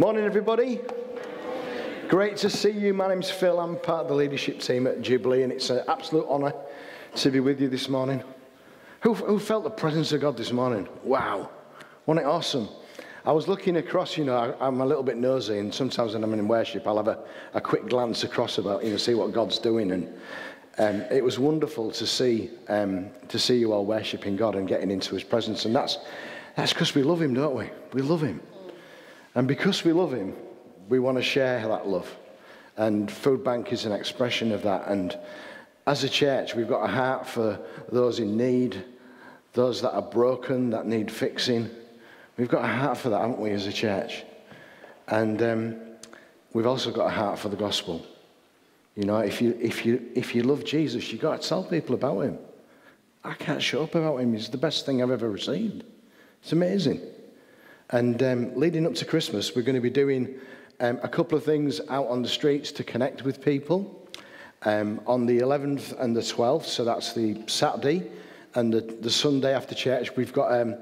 Morning, 0.00 0.24
everybody. 0.24 0.80
Great 2.08 2.38
to 2.38 2.48
see 2.48 2.70
you. 2.70 2.94
My 2.94 3.06
name's 3.06 3.30
Phil. 3.30 3.60
I'm 3.60 3.76
part 3.76 4.04
of 4.04 4.08
the 4.08 4.14
leadership 4.14 4.58
team 4.58 4.86
at 4.86 5.02
Jubilee, 5.02 5.42
and 5.42 5.52
it's 5.52 5.68
an 5.68 5.82
absolute 5.88 6.26
honour 6.26 6.54
to 7.16 7.30
be 7.30 7.38
with 7.38 7.60
you 7.60 7.68
this 7.68 7.86
morning. 7.86 8.24
Who, 9.02 9.12
who 9.12 9.38
felt 9.38 9.62
the 9.62 9.68
presence 9.68 10.10
of 10.12 10.22
God 10.22 10.38
this 10.38 10.52
morning? 10.52 10.88
Wow. 11.04 11.50
Wasn't 12.06 12.24
it 12.24 12.26
awesome? 12.26 12.70
I 13.26 13.32
was 13.32 13.46
looking 13.46 13.76
across, 13.76 14.16
you 14.16 14.24
know, 14.24 14.56
I, 14.58 14.68
am 14.68 14.80
a 14.80 14.86
little 14.86 15.02
bit 15.02 15.18
nosy, 15.18 15.58
and 15.58 15.74
sometimes 15.74 16.14
when 16.14 16.24
I'm 16.24 16.32
in 16.32 16.48
worship, 16.48 16.86
I'll 16.86 16.96
have 16.96 17.08
a, 17.08 17.22
a 17.52 17.60
quick 17.60 17.86
glance 17.86 18.24
across 18.24 18.56
about, 18.56 18.82
you 18.82 18.92
know, 18.92 18.96
see 18.96 19.12
what 19.12 19.34
God's 19.34 19.58
doing. 19.58 19.90
And 19.90 20.08
um, 20.78 21.02
it 21.10 21.22
was 21.22 21.38
wonderful 21.38 21.90
to 21.90 22.06
see, 22.06 22.48
um, 22.68 23.10
to 23.28 23.38
see 23.38 23.58
you 23.58 23.74
all 23.74 23.84
worshipping 23.84 24.36
God 24.36 24.54
and 24.54 24.66
getting 24.66 24.90
into 24.90 25.14
His 25.14 25.24
presence. 25.24 25.66
And 25.66 25.76
that's 25.76 25.98
that's 26.56 26.72
because 26.72 26.94
we 26.94 27.02
love 27.02 27.20
Him, 27.20 27.34
don't 27.34 27.54
we? 27.54 27.68
We 27.92 28.00
love 28.00 28.22
Him. 28.22 28.40
And 29.34 29.46
because 29.46 29.84
we 29.84 29.92
love 29.92 30.12
Him, 30.12 30.34
we 30.88 30.98
want 30.98 31.16
to 31.16 31.22
share 31.22 31.66
that 31.66 31.86
love. 31.86 32.14
And 32.76 33.10
Food 33.10 33.44
Bank 33.44 33.72
is 33.72 33.84
an 33.84 33.92
expression 33.92 34.52
of 34.52 34.62
that. 34.62 34.88
And 34.88 35.16
as 35.86 36.04
a 36.04 36.08
church, 36.08 36.54
we've 36.54 36.68
got 36.68 36.82
a 36.82 36.88
heart 36.92 37.26
for 37.26 37.58
those 37.90 38.18
in 38.18 38.36
need, 38.36 38.82
those 39.52 39.82
that 39.82 39.92
are 39.92 40.02
broken, 40.02 40.70
that 40.70 40.86
need 40.86 41.10
fixing. 41.10 41.68
We've 42.36 42.48
got 42.48 42.64
a 42.64 42.68
heart 42.68 42.98
for 42.98 43.10
that, 43.10 43.20
haven't 43.20 43.38
we, 43.38 43.50
as 43.50 43.66
a 43.66 43.72
church? 43.72 44.24
And 45.08 45.42
um, 45.42 45.76
we've 46.52 46.66
also 46.66 46.90
got 46.90 47.06
a 47.06 47.10
heart 47.10 47.38
for 47.38 47.48
the 47.48 47.56
gospel. 47.56 48.04
You 48.96 49.04
know, 49.04 49.18
if 49.18 49.40
you, 49.40 49.56
if 49.60 49.84
you, 49.84 50.10
if 50.14 50.34
you 50.34 50.42
love 50.42 50.64
Jesus, 50.64 51.10
you've 51.12 51.20
got 51.20 51.40
to 51.40 51.48
tell 51.48 51.64
people 51.64 51.94
about 51.94 52.20
him. 52.20 52.38
I 53.22 53.34
can't 53.34 53.62
shut 53.62 53.82
up 53.82 53.94
about 53.94 54.18
him. 54.18 54.32
He's 54.32 54.48
the 54.48 54.58
best 54.58 54.86
thing 54.86 55.02
I've 55.02 55.10
ever 55.10 55.28
received. 55.28 55.84
It's 56.42 56.52
amazing. 56.52 57.00
And 57.92 58.22
um, 58.22 58.54
leading 58.54 58.86
up 58.86 58.94
to 58.94 59.04
Christmas, 59.04 59.56
we're 59.56 59.62
going 59.62 59.74
to 59.74 59.80
be 59.80 59.90
doing 59.90 60.36
um, 60.78 61.00
a 61.02 61.08
couple 61.08 61.36
of 61.36 61.44
things 61.44 61.80
out 61.88 62.06
on 62.06 62.22
the 62.22 62.28
streets 62.28 62.70
to 62.72 62.84
connect 62.84 63.24
with 63.24 63.44
people. 63.44 64.08
Um, 64.62 65.00
on 65.06 65.26
the 65.26 65.38
11th 65.38 65.98
and 65.98 66.14
the 66.14 66.20
12th, 66.20 66.66
so 66.66 66.84
that's 66.84 67.14
the 67.14 67.42
Saturday, 67.46 68.10
and 68.54 68.72
the, 68.72 68.82
the 68.82 69.10
Sunday 69.10 69.54
after 69.54 69.74
church, 69.74 70.14
we've 70.16 70.32
got 70.32 70.52
um, 70.52 70.76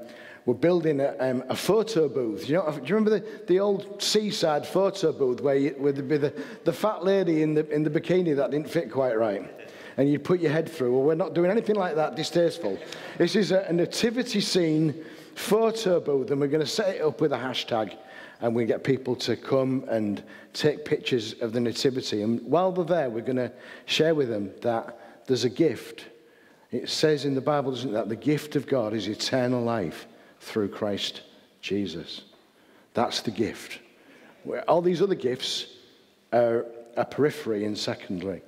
we're 0.45 0.53
building 0.53 0.99
a, 0.99 1.15
um, 1.19 1.43
a 1.49 1.55
photo 1.55 2.09
booth. 2.09 2.49
You 2.49 2.55
know, 2.55 2.71
do 2.71 2.85
you 2.85 2.95
remember 2.95 3.19
the, 3.19 3.25
the 3.47 3.59
old 3.59 4.01
seaside 4.01 4.67
photo 4.67 5.11
booth 5.11 5.41
where 5.41 5.55
you, 5.55 5.75
with, 5.79 5.95
the, 5.97 6.03
with 6.03 6.21
the, 6.21 6.33
the 6.65 6.73
fat 6.73 7.03
lady 7.03 7.41
in 7.41 7.53
the, 7.53 7.67
in 7.69 7.83
the 7.83 7.89
bikini 7.89 8.35
that 8.35 8.51
didn't 8.51 8.69
fit 8.69 8.91
quite 8.91 9.17
right? 9.17 9.49
And 9.97 10.09
you'd 10.09 10.23
put 10.23 10.39
your 10.39 10.51
head 10.51 10.69
through. 10.69 10.91
Well, 10.93 11.03
we're 11.03 11.15
not 11.15 11.33
doing 11.33 11.51
anything 11.51 11.75
like 11.75 11.95
that 11.95 12.15
distasteful. 12.15 12.77
This 13.17 13.35
is 13.35 13.51
a, 13.51 13.61
a 13.69 13.73
nativity 13.73 14.41
scene 14.41 15.05
photo 15.39 16.01
booth, 16.01 16.29
and 16.31 16.41
we're 16.41 16.47
going 16.47 16.59
to 16.59 16.67
set 16.67 16.97
it 16.97 17.01
up 17.01 17.21
with 17.21 17.31
a 17.31 17.37
hashtag 17.37 17.95
and 18.41 18.53
we 18.53 18.65
get 18.65 18.83
people 18.83 19.15
to 19.15 19.35
come 19.37 19.85
and 19.89 20.21
take 20.53 20.83
pictures 20.85 21.33
of 21.41 21.53
the 21.53 21.59
nativity. 21.59 22.21
And 22.21 22.41
while 22.43 22.71
they're 22.71 22.83
there, 22.83 23.09
we're 23.09 23.21
going 23.21 23.37
to 23.37 23.51
share 23.85 24.13
with 24.15 24.29
them 24.29 24.51
that 24.61 25.25
there's 25.27 25.45
a 25.45 25.49
gift. 25.49 26.05
It 26.71 26.89
says 26.89 27.25
in 27.25 27.35
the 27.35 27.41
Bible, 27.41 27.71
doesn't 27.71 27.89
it, 27.89 27.93
that 27.93 28.09
the 28.09 28.15
gift 28.15 28.55
of 28.55 28.67
God 28.67 28.93
is 28.93 29.07
eternal 29.07 29.61
life 29.61 30.07
through 30.41 30.69
Christ 30.69 31.21
Jesus. 31.61 32.21
That's 32.93 33.21
the 33.21 33.31
gift. 33.31 33.79
All 34.67 34.81
these 34.81 35.01
other 35.01 35.15
gifts 35.15 35.67
are 36.33 36.65
a 36.95 37.05
periphery 37.05 37.65
and 37.65 37.77
secondary, 37.77 38.41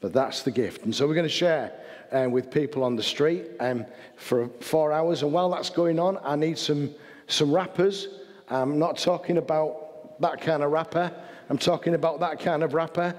but 0.00 0.12
that's 0.12 0.42
the 0.42 0.50
gift. 0.50 0.84
And 0.84 0.94
so 0.94 1.06
we're 1.06 1.14
going 1.14 1.24
to 1.24 1.30
share 1.32 1.72
um, 2.12 2.30
with 2.30 2.50
people 2.50 2.84
on 2.84 2.94
the 2.94 3.02
street 3.02 3.46
um, 3.60 3.84
for 4.16 4.48
four 4.60 4.92
hours. 4.92 5.22
And 5.22 5.32
while 5.32 5.50
that's 5.50 5.70
going 5.70 5.98
on, 5.98 6.18
I 6.22 6.36
need 6.36 6.58
some, 6.58 6.94
some 7.26 7.52
rappers. 7.52 8.08
I'm 8.48 8.78
not 8.78 8.98
talking 8.98 9.38
about 9.38 10.20
that 10.20 10.40
kind 10.40 10.62
of 10.62 10.70
rapper. 10.70 11.12
I'm 11.48 11.58
talking 11.58 11.94
about 11.94 12.20
that 12.20 12.38
kind 12.38 12.62
of 12.62 12.74
rapper. 12.74 13.14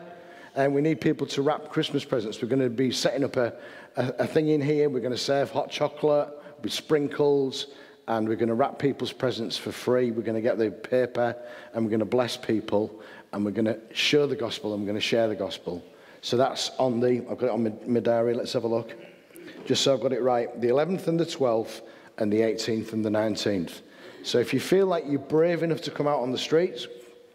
And 0.56 0.74
we 0.74 0.82
need 0.82 1.02
people 1.02 1.26
to 1.28 1.42
wrap 1.42 1.70
Christmas 1.70 2.06
presents. 2.06 2.42
We're 2.42 2.48
going 2.48 2.62
to 2.62 2.70
be 2.70 2.92
setting 2.92 3.24
up 3.24 3.38
a, 3.38 3.54
a, 3.96 4.14
a 4.20 4.28
thing 4.28 4.50
in 4.50 4.62
here. 4.62 4.90
We're 4.90 5.00
going 5.00 5.12
to 5.12 5.18
serve 5.18 5.50
hot 5.50 5.72
chocolate 5.72 6.30
with 6.62 6.72
sprinkles. 6.72 7.68
And 8.08 8.28
we're 8.28 8.36
going 8.36 8.50
to 8.50 8.56
wrap 8.56 8.78
people's 8.78 9.14
presents 9.14 9.58
for 9.58 9.72
free. 9.72 10.12
We're 10.12 10.24
going 10.24 10.36
to 10.36 10.42
get 10.42 10.58
the 10.58 10.70
paper 10.70 11.36
and 11.74 11.84
we're 11.84 11.90
going 11.90 12.00
to 12.00 12.06
bless 12.06 12.38
people. 12.38 13.02
And 13.32 13.44
we're 13.44 13.52
going 13.52 13.66
to 13.66 13.80
show 13.94 14.28
the 14.28 14.36
gospel 14.36 14.74
and 14.74 14.84
we're 14.84 14.88
going 14.88 15.00
to 15.00 15.02
share 15.02 15.28
the 15.28 15.36
gospel. 15.36 15.84
So 16.24 16.38
that's 16.38 16.72
on 16.80 17.02
the, 17.02 17.18
I've 17.30 17.38
got 17.38 17.48
it 17.48 17.52
on 17.52 17.64
my, 17.66 17.74
my 17.86 18.00
diary, 18.00 18.34
let's 18.34 18.54
have 18.54 18.64
a 18.64 18.68
look. 18.68 18.96
Just 19.66 19.84
so 19.84 19.94
I've 19.94 20.00
got 20.00 20.14
it 20.14 20.22
right. 20.22 20.50
The 20.62 20.70
11th 20.70 21.08
and 21.08 21.20
the 21.20 21.26
12th 21.26 21.82
and 22.18 22.32
the 22.32 22.40
18th 22.40 22.94
and 22.94 23.04
the 23.04 23.10
19th. 23.10 23.82
So 24.24 24.40
if 24.40 24.54
you 24.54 24.62
feel 24.62 24.88
like 24.88 25.04
you're 25.06 25.20
brave 25.20 25.64
enough 25.64 25.82
to 25.82 25.92
come 25.92 26.08
out 26.08 26.22
on 26.22 26.32
the 26.32 26.38
streets, 26.38 26.88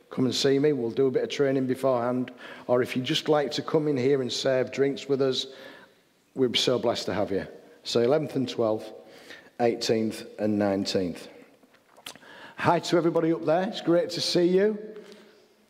come 0.09 0.25
and 0.25 0.34
see 0.34 0.59
me. 0.59 0.72
We'll 0.72 0.91
do 0.91 1.06
a 1.06 1.10
bit 1.10 1.22
of 1.22 1.28
training 1.28 1.66
beforehand. 1.66 2.31
Or 2.66 2.81
if 2.81 2.97
you 2.97 3.03
just 3.03 3.28
like 3.28 3.50
to 3.53 3.62
come 3.62 3.88
in 3.88 3.97
here 3.98 4.22
and 4.22 4.32
serve 4.32 4.72
drinks 4.72 5.06
with 5.06 5.21
us, 5.21 5.48
we'd 6.34 6.53
be 6.53 6.59
so 6.59 6.78
blessed 6.78 7.04
to 7.06 7.15
have 7.15 7.31
you. 7.31 7.47
So 7.84 8.00
11th 8.00 8.37
and 8.37 8.48
12th, 8.48 8.91
18th 9.60 10.27
and 10.38 10.59
19th. 10.59 11.28
Hi 12.56 12.78
to 12.78 12.97
everybody 12.97 13.34
up 13.34 13.44
there. 13.44 13.65
It's 13.65 13.82
great 13.82 14.09
to 14.10 14.22
see 14.22 14.47
you 14.47 14.78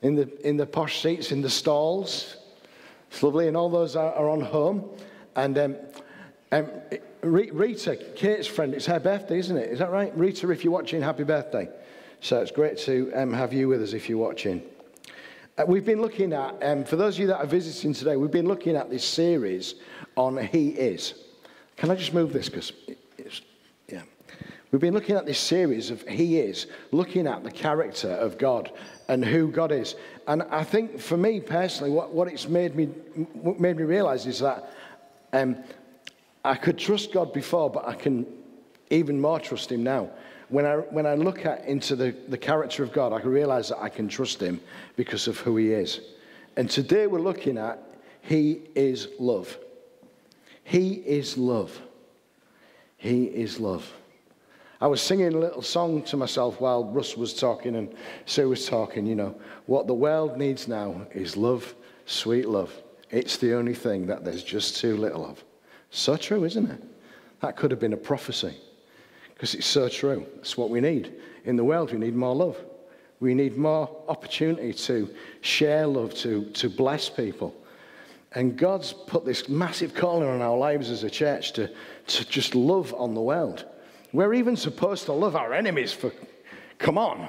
in 0.02 0.14
the, 0.14 0.48
in 0.48 0.56
the 0.56 0.66
posh 0.66 1.02
seats, 1.02 1.32
in 1.32 1.42
the 1.42 1.50
stalls. 1.50 2.36
It's 3.10 3.22
lovely, 3.22 3.48
and 3.48 3.56
all 3.56 3.68
those 3.68 3.96
are, 3.96 4.12
are 4.12 4.28
on 4.28 4.40
home. 4.40 4.88
And 5.36 5.58
um, 5.58 5.76
um, 6.52 6.70
Rita, 7.22 7.96
Kate's 8.16 8.46
friend, 8.46 8.74
it's 8.74 8.86
her 8.86 9.00
birthday, 9.00 9.38
isn't 9.38 9.56
it? 9.56 9.70
Is 9.70 9.78
that 9.80 9.90
right? 9.90 10.16
Rita, 10.16 10.50
if 10.50 10.64
you're 10.64 10.72
watching, 10.72 11.02
happy 11.02 11.24
birthday. 11.24 11.68
So 12.20 12.40
it's 12.40 12.50
great 12.50 12.78
to 12.78 13.12
um, 13.14 13.32
have 13.32 13.52
you 13.52 13.68
with 13.68 13.82
us 13.82 13.92
if 13.92 14.08
you're 14.08 14.18
watching. 14.18 14.62
Uh, 15.56 15.64
we've 15.66 15.84
been 15.84 16.00
looking 16.00 16.32
at, 16.32 16.56
um, 16.62 16.84
for 16.84 16.96
those 16.96 17.14
of 17.14 17.20
you 17.20 17.26
that 17.28 17.38
are 17.38 17.46
visiting 17.46 17.92
today, 17.92 18.16
we've 18.16 18.30
been 18.30 18.48
looking 18.48 18.76
at 18.76 18.90
this 18.90 19.04
series 19.04 19.74
on 20.16 20.36
He 20.36 20.70
Is. 20.70 21.14
Can 21.76 21.90
I 21.90 21.94
just 21.94 22.14
move 22.14 22.32
this? 22.32 22.48
Because. 22.48 22.72
We've 24.70 24.82
been 24.82 24.92
looking 24.92 25.16
at 25.16 25.24
this 25.24 25.38
series 25.38 25.90
of 25.90 26.06
He 26.06 26.38
Is, 26.38 26.66
looking 26.92 27.26
at 27.26 27.42
the 27.42 27.50
character 27.50 28.10
of 28.10 28.36
God 28.36 28.70
and 29.08 29.24
who 29.24 29.50
God 29.50 29.72
is. 29.72 29.94
And 30.26 30.42
I 30.42 30.62
think 30.62 31.00
for 31.00 31.16
me 31.16 31.40
personally, 31.40 31.90
what, 31.90 32.12
what 32.12 32.28
it's 32.28 32.48
made 32.48 32.76
me, 32.76 32.90
made 33.34 33.78
me 33.78 33.84
realize 33.84 34.26
is 34.26 34.40
that 34.40 34.70
um, 35.32 35.56
I 36.44 36.54
could 36.54 36.76
trust 36.76 37.12
God 37.12 37.32
before, 37.32 37.70
but 37.70 37.88
I 37.88 37.94
can 37.94 38.26
even 38.90 39.18
more 39.18 39.40
trust 39.40 39.72
Him 39.72 39.82
now. 39.82 40.10
When 40.50 40.66
I, 40.66 40.76
when 40.76 41.06
I 41.06 41.14
look 41.14 41.46
at, 41.46 41.64
into 41.64 41.96
the, 41.96 42.14
the 42.28 42.38
character 42.38 42.82
of 42.82 42.92
God, 42.92 43.14
I 43.14 43.20
can 43.20 43.30
realize 43.30 43.70
that 43.70 43.82
I 43.82 43.88
can 43.88 44.06
trust 44.06 44.38
Him 44.42 44.60
because 44.96 45.28
of 45.28 45.38
who 45.38 45.56
He 45.56 45.72
is. 45.72 46.00
And 46.56 46.68
today 46.68 47.06
we're 47.06 47.20
looking 47.20 47.56
at 47.56 47.82
He 48.20 48.60
is 48.74 49.08
love. 49.18 49.56
He 50.62 50.92
is 50.92 51.38
love. 51.38 51.80
He 52.98 53.24
is 53.24 53.58
love. 53.58 53.90
I 54.80 54.86
was 54.86 55.00
singing 55.00 55.34
a 55.34 55.38
little 55.38 55.62
song 55.62 56.02
to 56.04 56.16
myself 56.16 56.60
while 56.60 56.84
Russ 56.84 57.16
was 57.16 57.34
talking 57.34 57.74
and 57.74 57.92
Sue 58.26 58.48
was 58.48 58.66
talking. 58.66 59.06
You 59.06 59.16
know, 59.16 59.40
what 59.66 59.88
the 59.88 59.94
world 59.94 60.38
needs 60.38 60.68
now 60.68 61.06
is 61.12 61.36
love, 61.36 61.74
sweet 62.06 62.48
love. 62.48 62.72
It's 63.10 63.38
the 63.38 63.54
only 63.54 63.74
thing 63.74 64.06
that 64.06 64.24
there's 64.24 64.44
just 64.44 64.76
too 64.76 64.96
little 64.96 65.26
of. 65.26 65.42
So 65.90 66.16
true, 66.16 66.44
isn't 66.44 66.70
it? 66.70 66.82
That 67.40 67.56
could 67.56 67.70
have 67.70 67.80
been 67.80 67.92
a 67.92 67.96
prophecy 67.96 68.56
because 69.34 69.54
it's 69.54 69.66
so 69.66 69.88
true. 69.88 70.26
It's 70.36 70.56
what 70.56 70.70
we 70.70 70.80
need. 70.80 71.14
In 71.44 71.56
the 71.56 71.64
world, 71.64 71.92
we 71.92 71.98
need 71.98 72.14
more 72.14 72.34
love. 72.34 72.58
We 73.20 73.34
need 73.34 73.56
more 73.56 73.90
opportunity 74.06 74.72
to 74.72 75.12
share 75.40 75.88
love, 75.88 76.14
to, 76.16 76.44
to 76.50 76.68
bless 76.68 77.08
people. 77.08 77.54
And 78.32 78.56
God's 78.56 78.92
put 78.92 79.24
this 79.24 79.48
massive 79.48 79.94
calling 79.94 80.28
on 80.28 80.40
our 80.40 80.56
lives 80.56 80.90
as 80.90 81.02
a 81.02 81.10
church 81.10 81.52
to, 81.54 81.68
to 82.08 82.28
just 82.28 82.54
love 82.54 82.94
on 82.94 83.14
the 83.14 83.20
world. 83.20 83.64
We're 84.12 84.34
even 84.34 84.56
supposed 84.56 85.06
to 85.06 85.12
love 85.12 85.36
our 85.36 85.52
enemies 85.52 85.92
for, 85.92 86.12
come 86.78 86.98
on. 86.98 87.28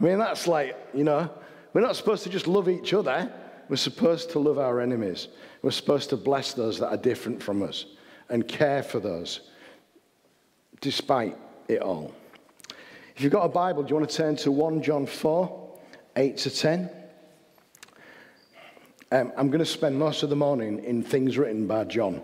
I 0.00 0.04
mean, 0.04 0.18
that's 0.18 0.46
like, 0.46 0.76
you 0.94 1.04
know, 1.04 1.30
we're 1.72 1.80
not 1.80 1.96
supposed 1.96 2.22
to 2.24 2.30
just 2.30 2.46
love 2.46 2.68
each 2.68 2.94
other. 2.94 3.30
We're 3.68 3.76
supposed 3.76 4.30
to 4.30 4.38
love 4.38 4.58
our 4.58 4.80
enemies. 4.80 5.28
We're 5.62 5.70
supposed 5.70 6.10
to 6.10 6.16
bless 6.16 6.52
those 6.52 6.78
that 6.78 6.88
are 6.88 6.96
different 6.96 7.42
from 7.42 7.62
us 7.62 7.86
and 8.28 8.46
care 8.46 8.82
for 8.82 9.00
those 9.00 9.40
despite 10.80 11.36
it 11.68 11.80
all. 11.80 12.12
If 13.16 13.22
you've 13.22 13.32
got 13.32 13.44
a 13.44 13.48
Bible, 13.48 13.82
do 13.82 13.90
you 13.90 13.96
want 13.96 14.10
to 14.10 14.16
turn 14.16 14.36
to 14.36 14.52
1 14.52 14.82
John 14.82 15.06
4, 15.06 15.78
8 16.16 16.36
to 16.36 16.50
10? 16.50 16.90
Um, 19.12 19.32
I'm 19.36 19.48
going 19.48 19.60
to 19.60 19.64
spend 19.64 19.98
most 19.98 20.22
of 20.22 20.30
the 20.30 20.36
morning 20.36 20.84
in 20.84 21.02
things 21.02 21.38
written 21.38 21.66
by 21.66 21.84
John, 21.84 22.20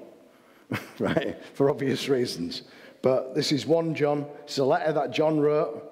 right, 0.99 1.37
for 1.55 1.70
obvious 1.70 2.08
reasons. 2.08 2.62
But 3.02 3.35
this 3.35 3.52
is 3.52 3.67
1 3.67 3.94
John. 3.94 4.26
It's 4.44 4.58
a 4.58 4.64
letter 4.64 4.93
that 4.93 5.11
John 5.11 5.41
wrote. 5.41 5.87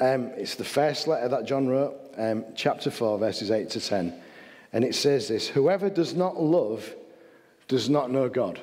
Um, 0.00 0.26
it's 0.36 0.54
the 0.54 0.64
first 0.64 1.06
letter 1.06 1.28
that 1.28 1.46
John 1.46 1.68
wrote, 1.68 1.96
um, 2.16 2.44
chapter 2.54 2.90
4, 2.90 3.18
verses 3.18 3.50
8 3.50 3.70
to 3.70 3.80
10. 3.80 4.14
And 4.72 4.84
it 4.84 4.94
says 4.94 5.28
this 5.28 5.48
Whoever 5.48 5.90
does 5.90 6.14
not 6.14 6.40
love 6.40 6.94
does 7.68 7.88
not 7.88 8.10
know 8.10 8.28
God, 8.28 8.60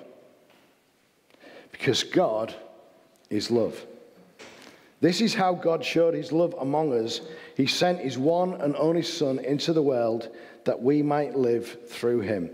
because 1.72 2.04
God 2.04 2.54
is 3.30 3.50
love. 3.50 3.86
This 5.02 5.22
is 5.22 5.34
how 5.34 5.54
God 5.54 5.86
showed 5.86 6.14
his 6.14 6.32
love 6.32 6.54
among 6.60 6.94
us. 6.94 7.22
He 7.56 7.68
sent 7.68 8.00
his 8.00 8.18
one 8.18 8.60
and 8.60 8.76
only 8.76 9.02
Son 9.02 9.40
into 9.40 9.72
the 9.72 9.82
world 9.82 10.30
that 10.66 10.82
we 10.82 11.02
might 11.02 11.38
live 11.38 11.88
through 11.88 12.22
him. 12.22 12.50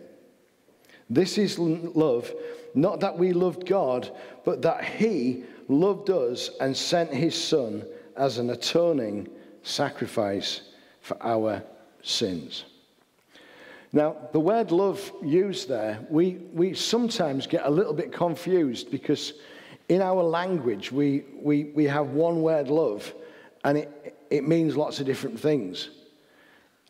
This 1.09 1.37
is 1.37 1.59
love, 1.59 2.31
not 2.73 2.99
that 3.01 3.17
we 3.17 3.33
loved 3.33 3.65
God, 3.67 4.15
but 4.43 4.61
that 4.63 4.83
he 4.83 5.43
loved 5.67 6.09
us 6.09 6.49
and 6.59 6.75
sent 6.75 7.13
his 7.13 7.35
Son 7.41 7.85
as 8.15 8.37
an 8.37 8.49
atoning 8.49 9.27
sacrifice 9.63 10.61
for 11.01 11.17
our 11.21 11.61
sins. 12.01 12.65
Now, 13.93 14.15
the 14.33 14.39
word 14.39 14.71
love 14.71 15.11
used 15.23 15.69
there, 15.69 16.05
we, 16.09 16.39
we 16.51 16.73
sometimes 16.73 17.47
get 17.47 17.65
a 17.65 17.69
little 17.69 17.93
bit 17.93 18.11
confused 18.11 18.91
because 18.91 19.33
in 19.87 20.01
our 20.01 20.21
language 20.21 20.91
we, 20.91 21.23
we, 21.41 21.65
we 21.65 21.85
have 21.85 22.07
one 22.09 22.41
word 22.41 22.67
love 22.67 23.13
and 23.63 23.77
it, 23.77 24.17
it 24.29 24.47
means 24.47 24.75
lots 24.75 24.99
of 24.99 25.05
different 25.05 25.39
things. 25.39 25.91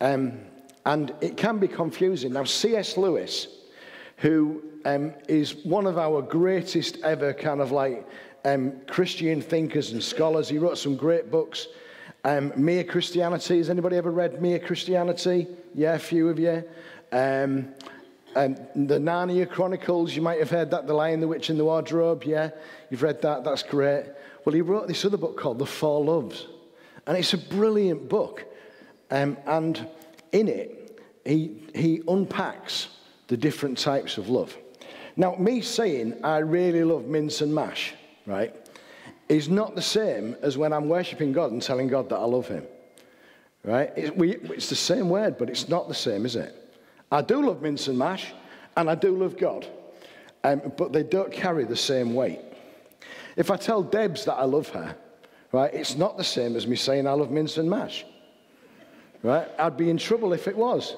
Um, 0.00 0.40
and 0.84 1.14
it 1.20 1.36
can 1.36 1.58
be 1.58 1.68
confusing. 1.68 2.32
Now, 2.32 2.44
C.S. 2.44 2.96
Lewis, 2.96 3.48
who 4.16 4.62
um, 4.84 5.12
is 5.28 5.56
one 5.64 5.86
of 5.86 5.98
our 5.98 6.22
greatest 6.22 6.98
ever 7.02 7.32
kind 7.32 7.60
of 7.60 7.72
like 7.72 8.06
um, 8.44 8.72
Christian 8.86 9.42
thinkers 9.42 9.92
and 9.92 10.02
scholars, 10.02 10.48
he 10.48 10.58
wrote 10.58 10.78
some 10.78 10.96
great 10.96 11.30
books. 11.30 11.66
Um, 12.24 12.52
Mere 12.56 12.84
Christianity. 12.84 13.58
Has 13.58 13.70
anybody 13.70 13.96
ever 13.96 14.10
read 14.10 14.40
Mere 14.40 14.58
Christianity? 14.58 15.48
Yeah, 15.74 15.94
a 15.94 15.98
few 15.98 16.28
of 16.28 16.38
you. 16.38 16.64
Um, 17.12 17.74
um, 18.34 18.54
the 18.74 18.98
Narnia 18.98 19.48
Chronicles, 19.48 20.14
you 20.14 20.22
might 20.22 20.38
have 20.38 20.50
heard 20.50 20.70
that, 20.70 20.86
The 20.86 20.94
Lion, 20.94 21.20
the 21.20 21.28
Witch, 21.28 21.50
and 21.50 21.58
the 21.58 21.64
Wardrobe. 21.64 22.24
Yeah, 22.24 22.50
you've 22.90 23.02
read 23.02 23.22
that. 23.22 23.44
That's 23.44 23.62
great. 23.62 24.06
Well, 24.44 24.54
he 24.54 24.60
wrote 24.60 24.88
this 24.88 25.04
other 25.04 25.16
book 25.16 25.38
called 25.38 25.58
The 25.58 25.66
Four 25.66 26.04
Loves. 26.04 26.46
And 27.06 27.16
it's 27.16 27.32
a 27.32 27.38
brilliant 27.38 28.08
book. 28.08 28.44
Um, 29.10 29.36
and 29.46 29.88
in 30.32 30.48
it, 30.48 31.00
he, 31.24 31.62
he 31.74 32.02
unpacks 32.06 32.88
the 33.28 33.36
different 33.36 33.78
types 33.78 34.18
of 34.18 34.28
love. 34.28 34.56
Now, 35.16 35.34
me 35.36 35.60
saying 35.62 36.20
I 36.22 36.38
really 36.38 36.84
love 36.84 37.06
mince 37.06 37.40
and 37.40 37.54
mash, 37.54 37.94
right, 38.26 38.54
is 39.28 39.48
not 39.48 39.74
the 39.74 39.82
same 39.82 40.36
as 40.42 40.58
when 40.58 40.72
I'm 40.72 40.88
worshipping 40.88 41.32
God 41.32 41.52
and 41.52 41.62
telling 41.62 41.88
God 41.88 42.08
that 42.10 42.16
I 42.16 42.24
love 42.24 42.46
Him, 42.48 42.64
right? 43.64 43.90
It, 43.96 44.16
we, 44.16 44.36
it's 44.36 44.68
the 44.68 44.76
same 44.76 45.08
word, 45.08 45.38
but 45.38 45.48
it's 45.48 45.68
not 45.68 45.88
the 45.88 45.94
same, 45.94 46.26
is 46.26 46.36
it? 46.36 46.54
I 47.10 47.22
do 47.22 47.44
love 47.44 47.62
mince 47.62 47.88
and 47.88 47.98
mash, 47.98 48.32
and 48.76 48.90
I 48.90 48.94
do 48.94 49.16
love 49.16 49.36
God, 49.36 49.66
um, 50.44 50.72
but 50.76 50.92
they 50.92 51.02
don't 51.02 51.32
carry 51.32 51.64
the 51.64 51.76
same 51.76 52.14
weight. 52.14 52.40
If 53.36 53.50
I 53.50 53.56
tell 53.56 53.82
Debs 53.82 54.24
that 54.26 54.34
I 54.34 54.44
love 54.44 54.68
her, 54.70 54.96
right, 55.52 55.72
it's 55.72 55.96
not 55.96 56.16
the 56.16 56.24
same 56.24 56.56
as 56.56 56.66
me 56.66 56.76
saying 56.76 57.06
I 57.06 57.12
love 57.12 57.30
mince 57.30 57.56
and 57.56 57.68
mash, 57.68 58.04
right? 59.22 59.48
I'd 59.58 59.76
be 59.76 59.90
in 59.90 59.96
trouble 59.96 60.32
if 60.34 60.46
it 60.46 60.56
was. 60.56 60.94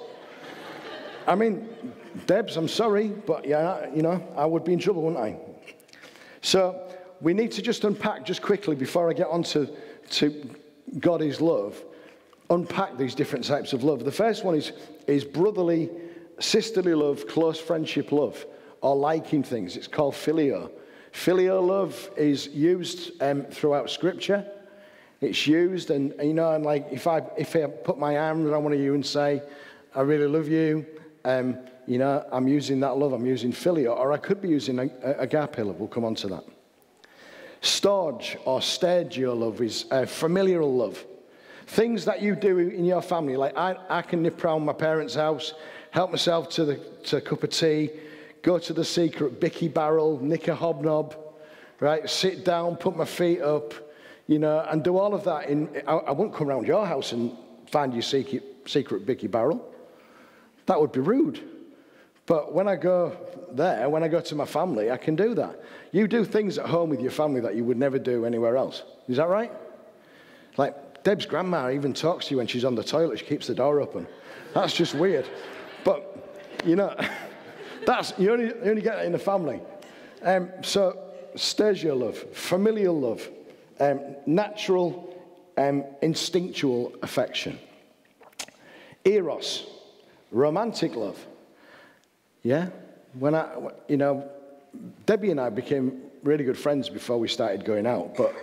I 1.26 1.34
mean, 1.34 1.68
Debs, 2.26 2.56
I'm 2.56 2.68
sorry, 2.68 3.08
but 3.08 3.46
yeah, 3.46 3.86
you 3.94 4.02
know, 4.02 4.22
I 4.36 4.44
would 4.46 4.64
be 4.64 4.72
in 4.72 4.78
trouble, 4.78 5.02
wouldn't 5.02 5.22
I? 5.22 5.36
So 6.40 6.88
we 7.20 7.34
need 7.34 7.52
to 7.52 7.62
just 7.62 7.84
unpack 7.84 8.24
just 8.24 8.42
quickly 8.42 8.76
before 8.76 9.10
I 9.10 9.12
get 9.12 9.28
on 9.28 9.42
to, 9.44 9.68
to 10.10 10.50
God 10.98 11.22
is 11.22 11.40
love, 11.40 11.82
unpack 12.50 12.96
these 12.96 13.14
different 13.14 13.44
types 13.44 13.72
of 13.72 13.84
love. 13.84 14.04
The 14.04 14.12
first 14.12 14.44
one 14.44 14.54
is, 14.54 14.72
is 15.06 15.24
brotherly, 15.24 15.90
sisterly 16.38 16.94
love, 16.94 17.26
close 17.26 17.58
friendship 17.58 18.12
love, 18.12 18.44
or 18.80 18.96
liking 18.96 19.42
things. 19.42 19.76
It's 19.76 19.88
called 19.88 20.14
phileo. 20.14 20.70
Filial 21.12 21.62
love 21.66 22.10
is 22.16 22.48
used 22.48 23.20
um, 23.22 23.42
throughout 23.44 23.90
Scripture. 23.90 24.46
It's 25.20 25.46
used, 25.46 25.90
and 25.90 26.14
you 26.22 26.34
know, 26.34 26.52
and 26.52 26.64
like 26.64 26.86
if 26.92 27.08
I 27.08 27.22
if 27.36 27.56
I 27.56 27.66
put 27.66 27.98
my 27.98 28.16
arm 28.18 28.46
around 28.46 28.62
one 28.62 28.72
of 28.72 28.78
you 28.78 28.94
and 28.94 29.04
say, 29.04 29.42
"I 29.94 30.02
really 30.02 30.28
love 30.28 30.46
you," 30.46 30.86
um, 31.24 31.58
you 31.88 31.96
know, 31.96 32.22
I'm 32.30 32.46
using 32.46 32.80
that 32.80 32.98
love. 32.98 33.14
I'm 33.14 33.24
using 33.24 33.50
filial, 33.50 33.94
or 33.94 34.12
I 34.12 34.18
could 34.18 34.42
be 34.42 34.48
using 34.48 34.78
a 34.78 34.90
agape 35.18 35.56
love. 35.56 35.80
We'll 35.80 35.88
come 35.88 36.04
on 36.04 36.14
to 36.16 36.28
that. 36.28 36.44
Storge 37.62 38.36
or 38.44 38.60
stagio 38.60 39.34
love 39.34 39.62
is 39.62 39.86
uh, 39.90 40.04
familial 40.04 40.76
love. 40.76 41.02
Things 41.66 42.04
that 42.04 42.20
you 42.20 42.36
do 42.36 42.58
in 42.58 42.84
your 42.84 43.00
family, 43.00 43.38
like 43.38 43.56
I, 43.56 43.74
I 43.88 44.02
can 44.02 44.22
nip 44.22 44.44
around 44.44 44.66
my 44.66 44.74
parents' 44.74 45.14
house, 45.14 45.54
help 45.90 46.10
myself 46.10 46.50
to, 46.50 46.66
the, 46.66 46.76
to 47.04 47.16
a 47.16 47.20
cup 47.22 47.42
of 47.42 47.50
tea, 47.50 47.88
go 48.42 48.58
to 48.58 48.74
the 48.74 48.84
secret 48.84 49.40
Bicky 49.40 49.68
barrel, 49.68 50.20
nick 50.20 50.48
a 50.48 50.54
hobnob, 50.54 51.16
right? 51.80 52.08
Sit 52.08 52.44
down, 52.44 52.76
put 52.76 52.98
my 52.98 53.06
feet 53.06 53.40
up, 53.40 53.72
you 54.26 54.38
know, 54.38 54.60
and 54.70 54.84
do 54.84 54.98
all 54.98 55.14
of 55.14 55.24
that. 55.24 55.48
In, 55.48 55.82
I, 55.86 55.94
I 55.94 56.10
won't 56.10 56.34
come 56.34 56.50
around 56.50 56.66
your 56.66 56.84
house 56.84 57.12
and 57.12 57.34
find 57.66 57.94
your 57.94 58.02
secret, 58.02 58.44
secret 58.66 59.06
Bicky 59.06 59.26
barrel. 59.26 59.74
That 60.66 60.78
would 60.78 60.92
be 60.92 61.00
rude. 61.00 61.40
But 62.28 62.52
when 62.52 62.68
I 62.68 62.76
go 62.76 63.16
there, 63.52 63.88
when 63.88 64.02
I 64.02 64.08
go 64.08 64.20
to 64.20 64.34
my 64.34 64.44
family, 64.44 64.90
I 64.90 64.98
can 64.98 65.16
do 65.16 65.34
that. 65.34 65.58
You 65.92 66.06
do 66.06 66.26
things 66.26 66.58
at 66.58 66.66
home 66.66 66.90
with 66.90 67.00
your 67.00 67.10
family 67.10 67.40
that 67.40 67.56
you 67.56 67.64
would 67.64 67.78
never 67.78 67.98
do 67.98 68.26
anywhere 68.26 68.58
else. 68.58 68.82
Is 69.08 69.16
that 69.16 69.28
right? 69.28 69.50
Like 70.58 71.02
Deb's 71.04 71.24
grandma 71.24 71.70
even 71.70 71.94
talks 71.94 72.26
to 72.26 72.32
you 72.32 72.36
when 72.36 72.46
she's 72.46 72.66
on 72.66 72.74
the 72.74 72.84
toilet. 72.84 73.20
She 73.20 73.24
keeps 73.24 73.46
the 73.46 73.54
door 73.54 73.80
open. 73.80 74.06
That's 74.52 74.74
just 74.74 74.94
weird. 74.94 75.26
But, 75.84 76.62
you 76.66 76.76
know, 76.76 76.94
that's, 77.86 78.12
you 78.18 78.30
only, 78.30 78.48
you 78.48 78.60
only 78.62 78.82
get 78.82 78.96
that 78.96 79.06
in 79.06 79.12
the 79.12 79.18
family. 79.18 79.62
Um, 80.20 80.50
so, 80.60 80.98
stagio 81.34 81.98
love, 81.98 82.18
familial 82.34 83.00
love, 83.00 83.26
um, 83.80 84.00
natural, 84.26 85.16
um, 85.56 85.82
instinctual 86.02 86.92
affection. 87.02 87.58
Eros, 89.06 89.66
romantic 90.30 90.94
love. 90.94 91.16
Yeah? 92.48 92.70
When 93.12 93.34
I, 93.34 93.46
you 93.88 93.98
know, 93.98 94.26
Debbie 95.04 95.30
and 95.30 95.38
I 95.38 95.50
became 95.50 96.00
really 96.22 96.44
good 96.44 96.56
friends 96.56 96.88
before 96.88 97.18
we 97.18 97.28
started 97.28 97.62
going 97.62 97.86
out, 97.86 98.16
but, 98.16 98.34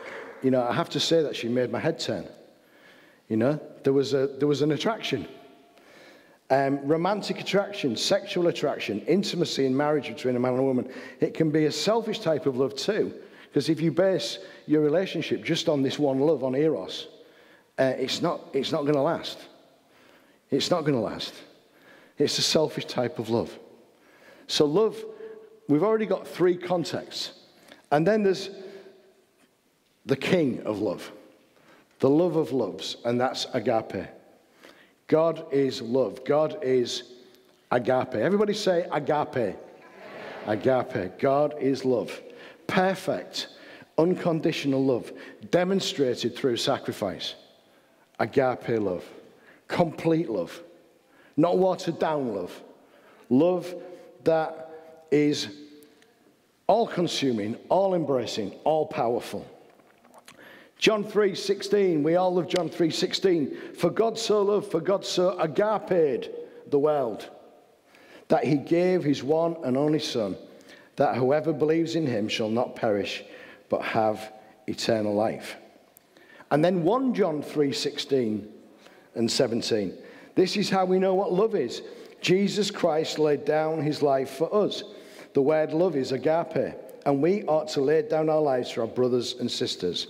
you 0.44 0.52
know, 0.52 0.62
I 0.62 0.74
have 0.74 0.90
to 0.90 1.00
say 1.00 1.24
that 1.24 1.36
she 1.36 1.48
made 1.48 1.72
my 1.72 1.80
head 1.80 1.98
turn. 1.98 2.28
You 3.30 3.38
know, 3.38 3.60
there 3.84 3.94
was, 3.94 4.14
a, 4.14 4.28
there 4.28 4.48
was 4.48 4.62
an 4.62 4.74
attraction. 4.74 5.28
Um, 6.52 6.86
romantic 6.86 7.42
attraction, 7.42 7.96
sexual 7.96 8.46
attraction, 8.46 9.02
intimacy 9.08 9.66
in 9.66 9.76
marriage 9.76 10.08
between 10.08 10.36
a 10.36 10.40
man 10.40 10.52
and 10.52 10.60
a 10.60 10.64
woman. 10.64 10.88
It 11.20 11.34
can 11.34 11.50
be 11.50 11.66
a 11.66 11.72
selfish 11.72 12.20
type 12.20 12.46
of 12.46 12.58
love 12.58 12.76
too. 12.76 13.12
Because 13.48 13.70
if 13.70 13.82
you 13.82 13.92
base 13.92 14.38
your 14.68 14.84
relationship 14.84 15.44
just 15.44 15.68
on 15.68 15.82
this 15.82 15.98
one 15.98 16.20
love, 16.20 16.44
on 16.44 16.54
Eros, 16.54 17.08
uh, 17.80 17.94
it's 17.98 18.22
not, 18.22 18.50
it's 18.54 18.72
not 18.72 18.84
going 18.84 18.94
to 18.94 19.02
last. 19.02 19.40
It's 20.52 20.70
not 20.70 20.82
going 20.82 20.94
to 20.94 21.00
last. 21.00 21.34
It's 22.20 22.38
a 22.38 22.44
selfish 22.44 22.86
type 22.86 23.18
of 23.18 23.30
love. 23.30 23.58
So, 24.48 24.66
love, 24.66 25.04
we've 25.68 25.84
already 25.84 26.06
got 26.06 26.28
three 26.28 26.58
contexts. 26.58 27.32
And 27.92 28.06
then 28.06 28.24
there's 28.24 28.50
the 30.06 30.16
king 30.16 30.62
of 30.64 30.80
love, 30.80 31.12
the 32.00 32.10
love 32.10 32.36
of 32.36 32.52
loves, 32.52 32.98
and 33.06 33.20
that's 33.20 33.48
agape. 33.54 34.08
God 35.08 35.46
is 35.52 35.82
love. 35.82 36.26
God 36.26 36.58
is 36.64 37.14
agape. 37.72 38.16
Everybody 38.16 38.54
say 38.54 38.88
agape. 38.92 39.56
Agape. 40.48 41.20
God 41.20 41.56
is 41.60 41.86
love. 41.86 42.22
Perfect, 42.68 43.48
unconditional 43.98 44.84
love, 44.84 45.12
demonstrated 45.52 46.36
through 46.36 46.58
sacrifice. 46.58 47.36
Agape 48.20 48.80
love. 48.80 49.04
Complete 49.68 50.30
love. 50.30 50.62
Not 51.38 51.58
watered 51.58 52.00
down 52.00 52.34
love. 52.34 52.62
Love 53.30 53.74
that 54.26 54.70
is 55.12 55.48
all 56.68 56.88
consuming, 56.88 57.56
all 57.70 57.94
embracing, 57.96 58.52
all 58.64 58.86
powerful. 58.86 59.46
John 60.78 61.04
3:16, 61.04 62.04
we 62.04 62.16
all 62.16 62.34
love 62.34 62.48
John 62.48 62.70
3:16. 62.70 63.56
For 63.76 63.90
God 63.90 64.20
so 64.20 64.42
loved, 64.42 64.70
for 64.70 64.82
God 64.82 65.06
so 65.06 65.38
agaped 65.40 66.30
the 66.70 66.80
world, 66.80 67.30
that 68.28 68.44
he 68.44 68.58
gave 68.58 69.04
his 69.04 69.24
one 69.24 69.56
and 69.64 69.78
only 69.78 70.00
Son, 70.00 70.36
that 70.98 71.16
whoever 71.16 71.54
believes 71.54 71.96
in 71.96 72.08
him 72.08 72.28
shall 72.28 72.50
not 72.50 72.76
perish, 72.76 73.24
but 73.70 73.82
have 73.82 74.34
eternal 74.68 75.14
life. 75.14 75.56
And 76.52 76.64
then 76.64 76.84
1 76.84 77.14
John 77.14 77.42
3:16 77.42 78.48
and 79.14 79.32
17. 79.32 79.94
This 80.36 80.58
is 80.58 80.70
how 80.70 80.86
we 80.86 81.00
know 81.00 81.14
what 81.14 81.32
love 81.32 81.56
is. 81.56 81.82
Jesus 82.26 82.72
Christ 82.72 83.20
laid 83.20 83.46
down 83.46 83.84
his 83.84 84.02
life 84.02 84.32
for 84.32 84.52
us. 84.52 84.84
The 85.34 85.44
word 85.44 85.74
love 85.74 85.96
is 85.96 86.12
agape, 86.12 86.74
and 87.06 87.22
we 87.22 87.44
ought 87.44 87.68
to 87.74 87.82
lay 87.82 88.02
down 88.02 88.32
our 88.32 88.42
lives 88.42 88.72
for 88.72 88.82
our 88.82 88.88
brothers 88.88 89.36
and 89.40 89.52
sisters. 89.52 90.08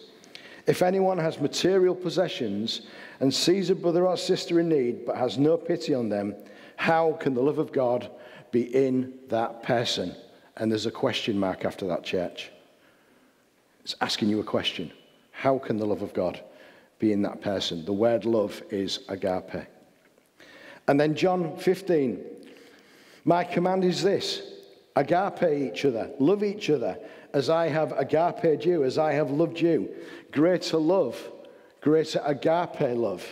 If 0.65 0.81
anyone 0.81 1.17
has 1.17 1.41
material 1.41 1.93
possessions 1.93 2.83
and 3.19 3.33
sees 3.33 3.69
a 3.69 3.75
brother 3.75 4.07
or 4.07 4.15
sister 4.15 4.61
in 4.61 4.69
need 4.69 5.05
but 5.05 5.17
has 5.17 5.37
no 5.37 5.57
pity 5.57 5.93
on 5.93 6.07
them, 6.07 6.33
how 6.77 7.17
can 7.19 7.33
the 7.33 7.43
love 7.43 7.57
of 7.57 7.73
God 7.73 8.09
be 8.49 8.73
in 8.73 9.15
that 9.27 9.61
person? 9.61 10.15
And 10.55 10.71
there's 10.71 10.85
a 10.85 10.91
question 10.91 11.37
mark 11.37 11.65
after 11.65 11.85
that, 11.87 12.05
church. 12.05 12.49
It's 13.83 13.95
asking 13.99 14.29
you 14.29 14.39
a 14.39 14.45
question. 14.45 14.89
How 15.31 15.57
can 15.57 15.75
the 15.75 15.85
love 15.85 16.01
of 16.01 16.13
God 16.13 16.41
be 16.97 17.11
in 17.11 17.23
that 17.23 17.41
person? 17.41 17.83
The 17.83 17.91
word 17.91 18.23
love 18.23 18.63
is 18.69 18.99
agape. 19.09 19.67
And 20.87 20.99
then 20.99 21.15
John 21.15 21.57
15, 21.57 22.23
my 23.23 23.43
command 23.43 23.83
is 23.83 24.03
this 24.03 24.41
agape 24.95 25.43
each 25.43 25.83
other, 25.85 26.11
love 26.19 26.43
each 26.43 26.69
other 26.69 26.97
as 27.33 27.49
I 27.49 27.67
have 27.67 27.91
agape 27.97 28.65
you, 28.65 28.83
as 28.83 28.97
I 28.97 29.13
have 29.13 29.31
loved 29.31 29.59
you. 29.59 29.89
Greater 30.31 30.77
love, 30.77 31.19
greater 31.81 32.21
agape 32.25 32.97
love 32.97 33.25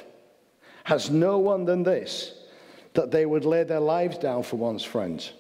has 0.84 1.10
no 1.10 1.38
one 1.38 1.66
than 1.66 1.84
this, 1.84 2.34
that 2.94 3.12
they 3.12 3.26
would 3.26 3.46
lay 3.46 3.64
their 3.64 3.80
lives 3.80 4.18
down 4.18 4.44
for 4.44 4.58
one's 4.58 4.84
friends. 4.84 5.32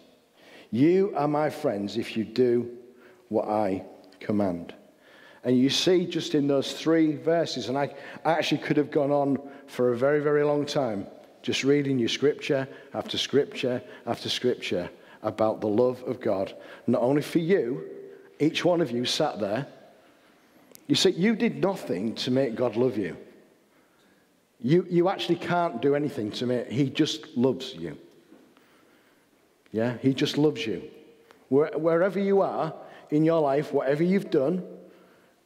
You 0.71 1.13
are 1.15 1.27
my 1.27 1.49
friends 1.49 1.97
if 1.97 2.15
you 2.15 2.23
do 2.23 2.77
what 3.27 3.47
I 3.47 3.83
command. 4.19 4.73
And 5.43 5.57
you 5.57 5.69
see 5.69 6.05
just 6.05 6.35
in 6.35 6.47
those 6.47 6.71
three 6.71 7.17
verses, 7.17 7.67
and 7.67 7.77
I, 7.77 7.93
I 8.23 8.31
actually 8.31 8.59
could 8.59 8.77
have 8.77 8.89
gone 8.89 9.11
on 9.11 9.37
for 9.67 9.91
a 9.91 9.97
very, 9.97 10.21
very 10.21 10.43
long 10.43 10.65
time 10.65 11.05
just 11.43 11.63
reading 11.63 11.99
you 11.99 12.07
scripture 12.07 12.67
after 12.93 13.17
scripture 13.17 13.83
after 14.07 14.29
scripture 14.29 14.89
about 15.21 15.61
the 15.61 15.67
love 15.67 16.01
of 16.03 16.19
God, 16.19 16.55
not 16.87 17.01
only 17.01 17.21
for 17.21 17.39
you, 17.39 17.83
each 18.39 18.65
one 18.65 18.81
of 18.81 18.91
you 18.91 19.05
sat 19.05 19.39
there. 19.39 19.67
You 20.87 20.95
see, 20.95 21.11
you 21.11 21.35
did 21.35 21.61
nothing 21.61 22.15
to 22.15 22.31
make 22.31 22.55
God 22.55 22.75
love 22.75 22.97
you. 22.97 23.15
You, 24.59 24.85
you 24.89 25.09
actually 25.09 25.35
can't 25.35 25.81
do 25.81 25.95
anything 25.95 26.31
to 26.31 26.45
make, 26.45 26.67
He 26.69 26.89
just 26.89 27.37
loves 27.37 27.73
you. 27.75 27.97
Yeah, 29.71 29.97
He 30.01 30.13
just 30.13 30.37
loves 30.37 30.65
you. 30.65 30.83
Where, 31.49 31.71
wherever 31.77 32.19
you 32.19 32.41
are 32.41 32.73
in 33.11 33.25
your 33.25 33.41
life, 33.41 33.73
whatever 33.73 34.03
you've 34.03 34.29
done, 34.29 34.65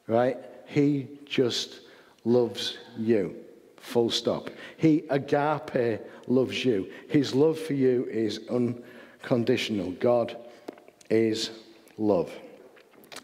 right, 0.08 0.38
He 0.68 1.08
just 1.26 1.82
loves 2.24 2.78
you. 2.98 3.36
Full 3.88 4.10
stop. 4.10 4.50
He 4.76 5.06
agape 5.10 6.02
loves 6.28 6.66
you. 6.66 6.92
His 7.08 7.34
love 7.34 7.58
for 7.58 7.74
you 7.74 8.06
is 8.12 8.42
unconditional. 8.50 9.92
God 9.92 10.36
is 11.10 11.52
love. 11.98 12.30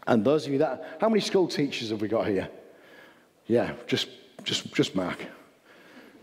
And 0.06 0.24
those 0.24 0.46
of 0.46 0.52
you 0.52 0.58
that, 0.60 0.96
how 1.02 1.10
many 1.10 1.20
school 1.20 1.48
teachers 1.48 1.90
have 1.90 2.00
we 2.00 2.08
got 2.08 2.26
here? 2.26 2.48
Yeah, 3.46 3.74
just, 3.86 4.08
just, 4.42 4.72
just 4.72 4.94
mark. 4.94 5.18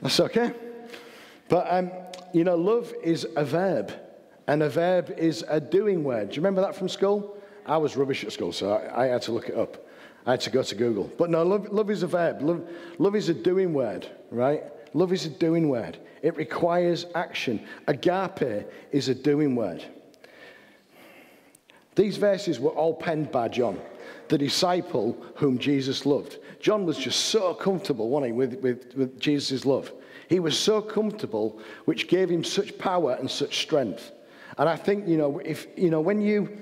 That's 0.01 0.19
okay. 0.19 0.53
But, 1.47 1.67
um, 1.71 1.91
you 2.33 2.43
know, 2.43 2.55
love 2.55 2.91
is 3.03 3.27
a 3.35 3.45
verb, 3.45 3.93
and 4.47 4.63
a 4.63 4.69
verb 4.69 5.13
is 5.19 5.45
a 5.49 5.59
doing 5.59 6.03
word. 6.03 6.29
Do 6.29 6.35
you 6.35 6.41
remember 6.41 6.61
that 6.61 6.75
from 6.75 6.89
school? 6.89 7.37
I 7.67 7.77
was 7.77 7.95
rubbish 7.95 8.23
at 8.23 8.31
school, 8.31 8.53
so 8.53 8.71
I, 8.71 9.03
I 9.03 9.05
had 9.05 9.21
to 9.23 9.33
look 9.33 9.49
it 9.49 9.55
up. 9.55 9.87
I 10.25 10.31
had 10.31 10.41
to 10.41 10.49
go 10.49 10.63
to 10.63 10.75
Google. 10.75 11.11
But 11.15 11.29
no, 11.29 11.43
love, 11.43 11.71
love 11.71 11.91
is 11.91 12.01
a 12.01 12.07
verb. 12.07 12.41
Love, 12.41 12.67
love 12.97 13.15
is 13.15 13.29
a 13.29 13.35
doing 13.35 13.73
word, 13.73 14.07
right? 14.31 14.63
Love 14.93 15.13
is 15.13 15.25
a 15.25 15.29
doing 15.29 15.69
word. 15.69 15.97
It 16.21 16.35
requires 16.35 17.05
action. 17.15 17.65
Agape 17.87 18.65
is 18.91 19.09
a 19.09 19.15
doing 19.15 19.55
word. 19.55 19.83
These 21.95 22.17
verses 22.17 22.59
were 22.59 22.71
all 22.71 22.93
penned 22.93 23.31
by 23.31 23.49
John, 23.49 23.79
the 24.29 24.37
disciple 24.37 25.17
whom 25.35 25.59
Jesus 25.59 26.05
loved. 26.05 26.37
John 26.59 26.85
was 26.85 26.97
just 26.97 27.25
so 27.25 27.53
comfortable, 27.53 28.09
wasn't 28.09 28.27
he, 28.27 28.31
with, 28.31 28.53
with, 28.61 28.95
with 28.95 29.19
Jesus' 29.19 29.65
love. 29.65 29.91
He 30.29 30.39
was 30.39 30.57
so 30.57 30.81
comfortable, 30.81 31.59
which 31.85 32.07
gave 32.07 32.29
him 32.29 32.43
such 32.43 32.77
power 32.77 33.17
and 33.19 33.29
such 33.29 33.59
strength. 33.61 34.11
And 34.57 34.69
I 34.69 34.77
think, 34.77 35.07
you 35.07 35.17
know, 35.17 35.39
if, 35.39 35.67
you 35.75 35.89
know, 35.89 35.99
when 35.99 36.21
you, 36.21 36.57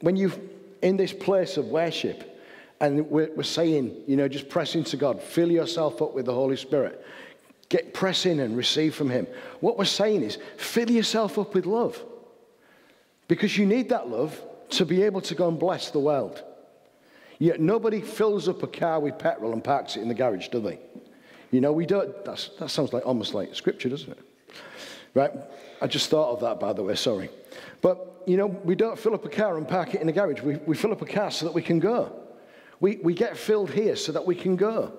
when 0.00 0.16
you, 0.16 0.32
in 0.82 0.96
this 0.98 1.12
place 1.12 1.56
of 1.56 1.66
worship, 1.66 2.33
and 2.84 3.08
we're, 3.08 3.30
we're 3.34 3.42
saying, 3.42 4.02
you 4.06 4.14
know, 4.14 4.28
just 4.28 4.50
press 4.50 4.74
into 4.74 4.98
God, 4.98 5.22
fill 5.22 5.50
yourself 5.50 6.02
up 6.02 6.12
with 6.12 6.26
the 6.26 6.34
Holy 6.34 6.56
Spirit, 6.56 7.02
get 7.70 7.94
press 7.94 8.26
in 8.26 8.40
and 8.40 8.54
receive 8.58 8.94
from 8.94 9.08
Him. 9.08 9.26
What 9.60 9.78
we're 9.78 9.86
saying 9.86 10.22
is, 10.22 10.36
fill 10.58 10.90
yourself 10.90 11.38
up 11.38 11.54
with 11.54 11.64
love, 11.64 12.02
because 13.26 13.56
you 13.56 13.64
need 13.64 13.88
that 13.88 14.10
love 14.10 14.38
to 14.70 14.84
be 14.84 15.02
able 15.02 15.22
to 15.22 15.34
go 15.34 15.48
and 15.48 15.58
bless 15.58 15.90
the 15.90 15.98
world. 15.98 16.42
Yet 17.38 17.58
nobody 17.58 18.02
fills 18.02 18.48
up 18.48 18.62
a 18.62 18.66
car 18.66 19.00
with 19.00 19.18
petrol 19.18 19.54
and 19.54 19.64
parks 19.64 19.96
it 19.96 20.02
in 20.02 20.08
the 20.08 20.14
garage, 20.14 20.48
do 20.48 20.60
they? 20.60 20.78
You 21.50 21.62
know, 21.62 21.72
we 21.72 21.86
don't. 21.86 22.24
that 22.26 22.38
sounds 22.68 22.92
like 22.92 23.06
almost 23.06 23.32
like 23.32 23.54
scripture, 23.54 23.88
doesn't 23.88 24.12
it? 24.12 24.18
Right? 25.14 25.30
I 25.80 25.86
just 25.86 26.10
thought 26.10 26.32
of 26.32 26.40
that, 26.40 26.60
by 26.60 26.74
the 26.74 26.82
way, 26.82 26.96
sorry. 26.96 27.30
But, 27.80 28.22
you 28.26 28.36
know, 28.36 28.46
we 28.46 28.74
don't 28.74 28.98
fill 28.98 29.14
up 29.14 29.24
a 29.24 29.28
car 29.30 29.56
and 29.56 29.66
park 29.66 29.94
it 29.94 30.02
in 30.02 30.06
the 30.06 30.12
garage. 30.12 30.42
We, 30.42 30.56
we 30.56 30.76
fill 30.76 30.92
up 30.92 31.00
a 31.00 31.06
car 31.06 31.30
so 31.30 31.46
that 31.46 31.54
we 31.54 31.62
can 31.62 31.78
go. 31.78 32.23
We, 32.80 32.96
we 32.96 33.14
get 33.14 33.36
filled 33.36 33.70
here 33.70 33.96
so 33.96 34.12
that 34.12 34.26
we 34.26 34.34
can 34.34 34.56
go. 34.56 34.92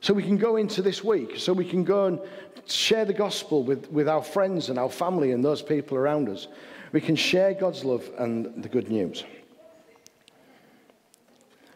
So 0.00 0.14
we 0.14 0.22
can 0.22 0.36
go 0.36 0.56
into 0.56 0.80
this 0.80 1.02
week, 1.02 1.38
so 1.38 1.52
we 1.52 1.64
can 1.64 1.82
go 1.82 2.06
and 2.06 2.20
share 2.66 3.04
the 3.04 3.12
gospel 3.12 3.64
with, 3.64 3.90
with 3.90 4.08
our 4.08 4.22
friends 4.22 4.68
and 4.68 4.78
our 4.78 4.90
family 4.90 5.32
and 5.32 5.44
those 5.44 5.60
people 5.60 5.96
around 5.96 6.28
us. 6.28 6.46
We 6.92 7.00
can 7.00 7.16
share 7.16 7.52
God's 7.52 7.84
love 7.84 8.08
and 8.16 8.62
the 8.62 8.68
good 8.68 8.90
news. 8.90 9.24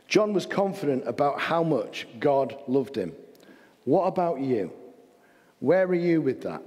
John 0.06 0.32
was 0.32 0.46
confident 0.46 1.08
about 1.08 1.40
how 1.40 1.62
much 1.62 2.06
God 2.20 2.56
loved 2.68 2.96
him. 2.96 3.12
What 3.84 4.04
about 4.04 4.40
you? 4.40 4.70
Where 5.60 5.86
are 5.86 5.94
you 5.94 6.20
with 6.20 6.42
that? 6.42 6.62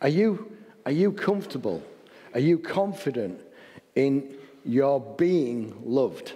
Are 0.00 0.08
you, 0.08 0.56
are 0.86 0.92
you 0.92 1.12
comfortable? 1.12 1.82
Are 2.32 2.40
you 2.40 2.58
confident 2.58 3.40
in 3.94 4.34
your 4.64 4.98
being 5.00 5.74
loved? 5.84 6.32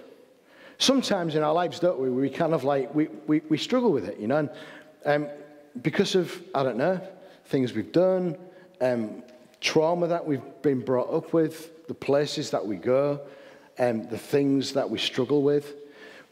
Sometimes 0.79 1.35
in 1.35 1.43
our 1.43 1.53
lives, 1.53 1.79
don't 1.79 1.99
we, 1.99 2.09
we 2.09 2.29
kind 2.29 2.53
of 2.53 2.63
like, 2.63 2.93
we, 2.95 3.07
we, 3.27 3.41
we 3.49 3.57
struggle 3.57 3.91
with 3.91 4.07
it, 4.07 4.19
you 4.19 4.27
know, 4.27 4.37
and 4.37 4.49
um, 5.05 5.29
because 5.81 6.15
of, 6.15 6.41
I 6.55 6.63
don't 6.63 6.77
know, 6.77 6.99
things 7.45 7.73
we've 7.73 7.91
done, 7.91 8.37
um, 8.81 9.23
trauma 9.61 10.07
that 10.07 10.25
we've 10.25 10.41
been 10.61 10.81
brought 10.81 11.13
up 11.13 11.33
with, 11.33 11.87
the 11.87 11.93
places 11.93 12.49
that 12.51 12.65
we 12.65 12.77
go, 12.77 13.21
and 13.77 14.01
um, 14.01 14.09
the 14.09 14.17
things 14.17 14.73
that 14.73 14.89
we 14.89 14.97
struggle 14.97 15.43
with 15.43 15.75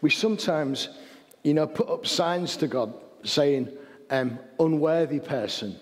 we 0.02 0.10
sometimes, 0.10 0.90
you 1.44 1.54
know, 1.54 1.68
put 1.68 1.90
up 1.90 2.06
signs 2.06 2.58
to 2.58 2.68
God 2.68 2.94
saying, 3.24 3.70
um, 4.10 4.40
unworthy 4.60 5.20
person, 5.20 5.76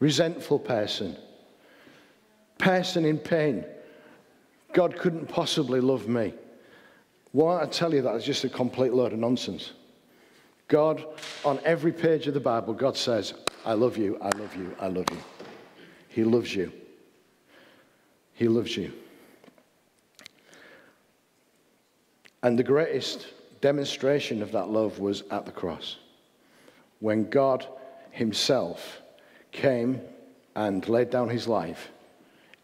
resentful 0.00 0.58
person, 0.58 1.16
person 2.58 3.04
in 3.04 3.18
pain. 3.18 3.64
God 4.72 4.98
couldn't 4.98 5.28
possibly 5.28 5.80
love 5.80 6.08
me. 6.08 6.34
Why 7.36 7.62
I 7.62 7.66
tell 7.66 7.92
you 7.92 8.00
that 8.00 8.14
is 8.14 8.24
just 8.24 8.44
a 8.44 8.48
complete 8.48 8.94
load 8.94 9.12
of 9.12 9.18
nonsense. 9.18 9.72
God, 10.68 11.04
on 11.44 11.60
every 11.66 11.92
page 11.92 12.26
of 12.26 12.32
the 12.32 12.40
Bible, 12.40 12.72
God 12.72 12.96
says, 12.96 13.34
I 13.66 13.74
love 13.74 13.98
you, 13.98 14.16
I 14.22 14.30
love 14.38 14.56
you, 14.56 14.74
I 14.80 14.86
love 14.86 15.04
you. 15.10 15.18
He 16.08 16.24
loves 16.24 16.54
you. 16.56 16.72
He 18.32 18.48
loves 18.48 18.74
you. 18.74 18.90
And 22.42 22.58
the 22.58 22.64
greatest 22.64 23.26
demonstration 23.60 24.40
of 24.40 24.50
that 24.52 24.70
love 24.70 24.98
was 24.98 25.22
at 25.30 25.44
the 25.44 25.52
cross. 25.52 25.98
When 27.00 27.28
God 27.28 27.66
Himself 28.12 29.02
came 29.52 30.00
and 30.54 30.88
laid 30.88 31.10
down 31.10 31.28
His 31.28 31.46
life 31.46 31.90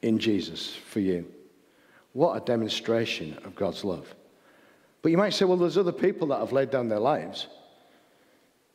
in 0.01 0.19
Jesus 0.19 0.75
for 0.75 1.01
you. 1.01 1.31
What 2.15 2.43
a 2.43 2.45
demonstration 2.47 3.37
of 3.45 3.55
God's 3.55 3.85
love. 3.85 4.15
But 5.03 5.11
you 5.11 5.19
might 5.19 5.35
say, 5.35 5.45
well, 5.45 5.57
there's 5.57 5.77
other 5.77 5.93
people 5.93 6.29
that 6.29 6.39
have 6.39 6.53
laid 6.53 6.71
down 6.71 6.89
their 6.89 7.01
lives. 7.01 7.49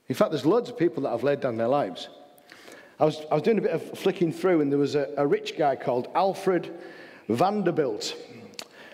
In 0.09 0.15
fact, 0.15 0.31
there's 0.31 0.45
loads 0.45 0.69
of 0.69 0.77
people 0.77 1.03
that 1.03 1.09
have 1.09 1.23
laid 1.23 1.39
down 1.39 1.57
their 1.57 1.67
lives. 1.67 2.09
I 2.99 3.05
was, 3.05 3.21
I 3.31 3.35
was 3.35 3.43
doing 3.43 3.57
a 3.57 3.61
bit 3.61 3.71
of 3.71 3.97
flicking 3.97 4.31
through, 4.31 4.61
and 4.61 4.71
there 4.71 4.79
was 4.79 4.95
a, 4.95 5.13
a 5.17 5.25
rich 5.25 5.57
guy 5.57 5.75
called 5.75 6.09
Alfred 6.15 6.73
Vanderbilt. 7.29 8.15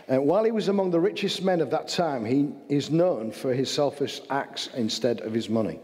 And 0.08 0.26
while 0.26 0.44
he 0.44 0.52
was 0.52 0.68
among 0.68 0.92
the 0.92 1.00
richest 1.00 1.44
men 1.44 1.62
of 1.62 1.70
that 1.72 1.88
time, 1.88 2.26
he 2.26 2.50
is 2.68 2.92
known 2.92 3.32
for 3.32 3.54
his 3.54 3.72
selfish 3.72 4.22
acts 4.30 4.70
instead 4.76 5.22
of 5.22 5.34
his 5.34 5.50
money. 5.50 5.80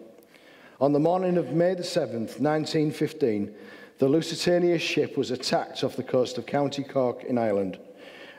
On 0.82 0.92
the 0.92 1.00
morning 1.00 1.38
of 1.38 1.54
May 1.54 1.74
the 1.74 1.84
7th, 1.84 2.40
1915, 2.40 3.54
the 3.98 4.08
Lusitania 4.08 4.78
ship 4.78 5.18
was 5.18 5.32
attacked 5.32 5.84
off 5.84 5.96
the 5.96 6.04
coast 6.04 6.38
of 6.38 6.46
County 6.46 6.84
Cork 6.84 7.24
in 7.24 7.38
Ireland, 7.38 7.80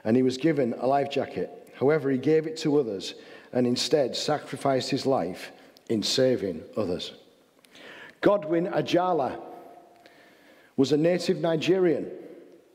and 0.05 0.17
he 0.17 0.23
was 0.23 0.37
given 0.37 0.75
a 0.79 0.87
life 0.87 1.11
jacket. 1.11 1.60
However, 1.81 2.11
he 2.11 2.19
gave 2.19 2.47
it 2.47 2.59
to 2.59 2.79
others 2.79 3.15
and 3.53 3.67
instead 3.67 4.15
sacrificed 4.15 4.91
his 4.91 5.07
life 5.07 5.51
in 5.89 6.03
saving 6.03 6.63
others. 6.77 7.13
Godwin 8.21 8.67
Ajala 8.67 9.41
was 10.77 10.93
a 10.93 10.97
native 10.97 11.39
Nigerian. 11.39 12.11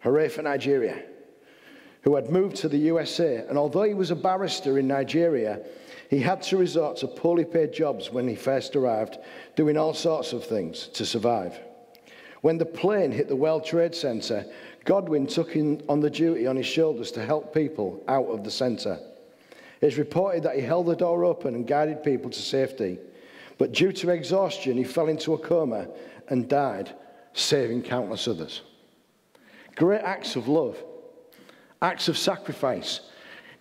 Hooray 0.01 0.27
for 0.29 0.41
Nigeria 0.41 1.01
who 2.05 2.15
had 2.15 2.29
moved 2.29 2.55
to 2.55 2.69
the 2.69 2.77
USA. 2.77 3.37
And 3.49 3.57
although 3.57 3.83
he 3.83 3.95
was 3.95 4.11
a 4.11 4.15
barrister 4.15 4.77
in 4.77 4.87
Nigeria, 4.87 5.61
he 6.07 6.19
had 6.19 6.43
to 6.43 6.57
resort 6.57 6.97
to 6.97 7.07
poorly 7.07 7.45
paid 7.45 7.73
jobs 7.73 8.11
when 8.11 8.27
he 8.27 8.35
first 8.35 8.75
arrived, 8.75 9.17
doing 9.55 9.75
all 9.75 9.95
sorts 9.95 10.31
of 10.31 10.45
things 10.45 10.87
to 10.89 11.03
survive. 11.03 11.59
When 12.41 12.59
the 12.59 12.65
plane 12.65 13.11
hit 13.11 13.27
the 13.27 13.35
World 13.35 13.65
Trade 13.65 13.95
Center, 13.95 14.45
Godwin 14.85 15.25
took 15.25 15.55
in 15.55 15.83
on 15.89 15.99
the 15.99 16.09
duty 16.09 16.45
on 16.45 16.55
his 16.55 16.67
shoulders 16.67 17.11
to 17.13 17.25
help 17.25 17.53
people 17.53 18.03
out 18.07 18.27
of 18.27 18.43
the 18.43 18.51
center. 18.51 18.99
It's 19.81 19.97
reported 19.97 20.43
that 20.43 20.55
he 20.55 20.61
held 20.61 20.85
the 20.85 20.95
door 20.95 21.25
open 21.25 21.55
and 21.55 21.67
guided 21.67 22.03
people 22.03 22.29
to 22.29 22.39
safety. 22.39 22.99
But 23.57 23.71
due 23.71 23.91
to 23.93 24.11
exhaustion, 24.11 24.77
he 24.77 24.83
fell 24.83 25.07
into 25.07 25.33
a 25.33 25.39
coma 25.39 25.87
and 26.29 26.47
died, 26.47 26.95
saving 27.33 27.81
countless 27.81 28.27
others. 28.27 28.61
Great 29.75 30.01
acts 30.01 30.35
of 30.35 30.47
love, 30.47 30.77
acts 31.81 32.07
of 32.07 32.17
sacrifice. 32.17 33.01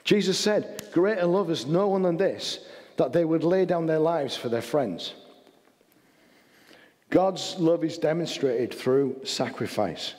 Jesus 0.05 0.39
said, 0.39 0.89
Greater 0.93 1.27
love 1.27 1.51
is 1.51 1.67
no 1.67 1.89
one 1.89 2.03
than 2.03 2.17
this, 2.19 2.61
that 2.97 3.13
they 3.13 3.25
would 3.25 3.45
lay 3.45 3.65
down 3.65 3.87
their 3.87 3.99
lives 3.99 4.37
for 4.37 4.49
their 4.49 4.63
friends. 4.63 5.15
God's 7.11 7.57
love 7.59 7.83
is 7.83 7.97
demonstrated 7.99 8.75
through 8.75 9.21
sacrifice. 9.25 10.15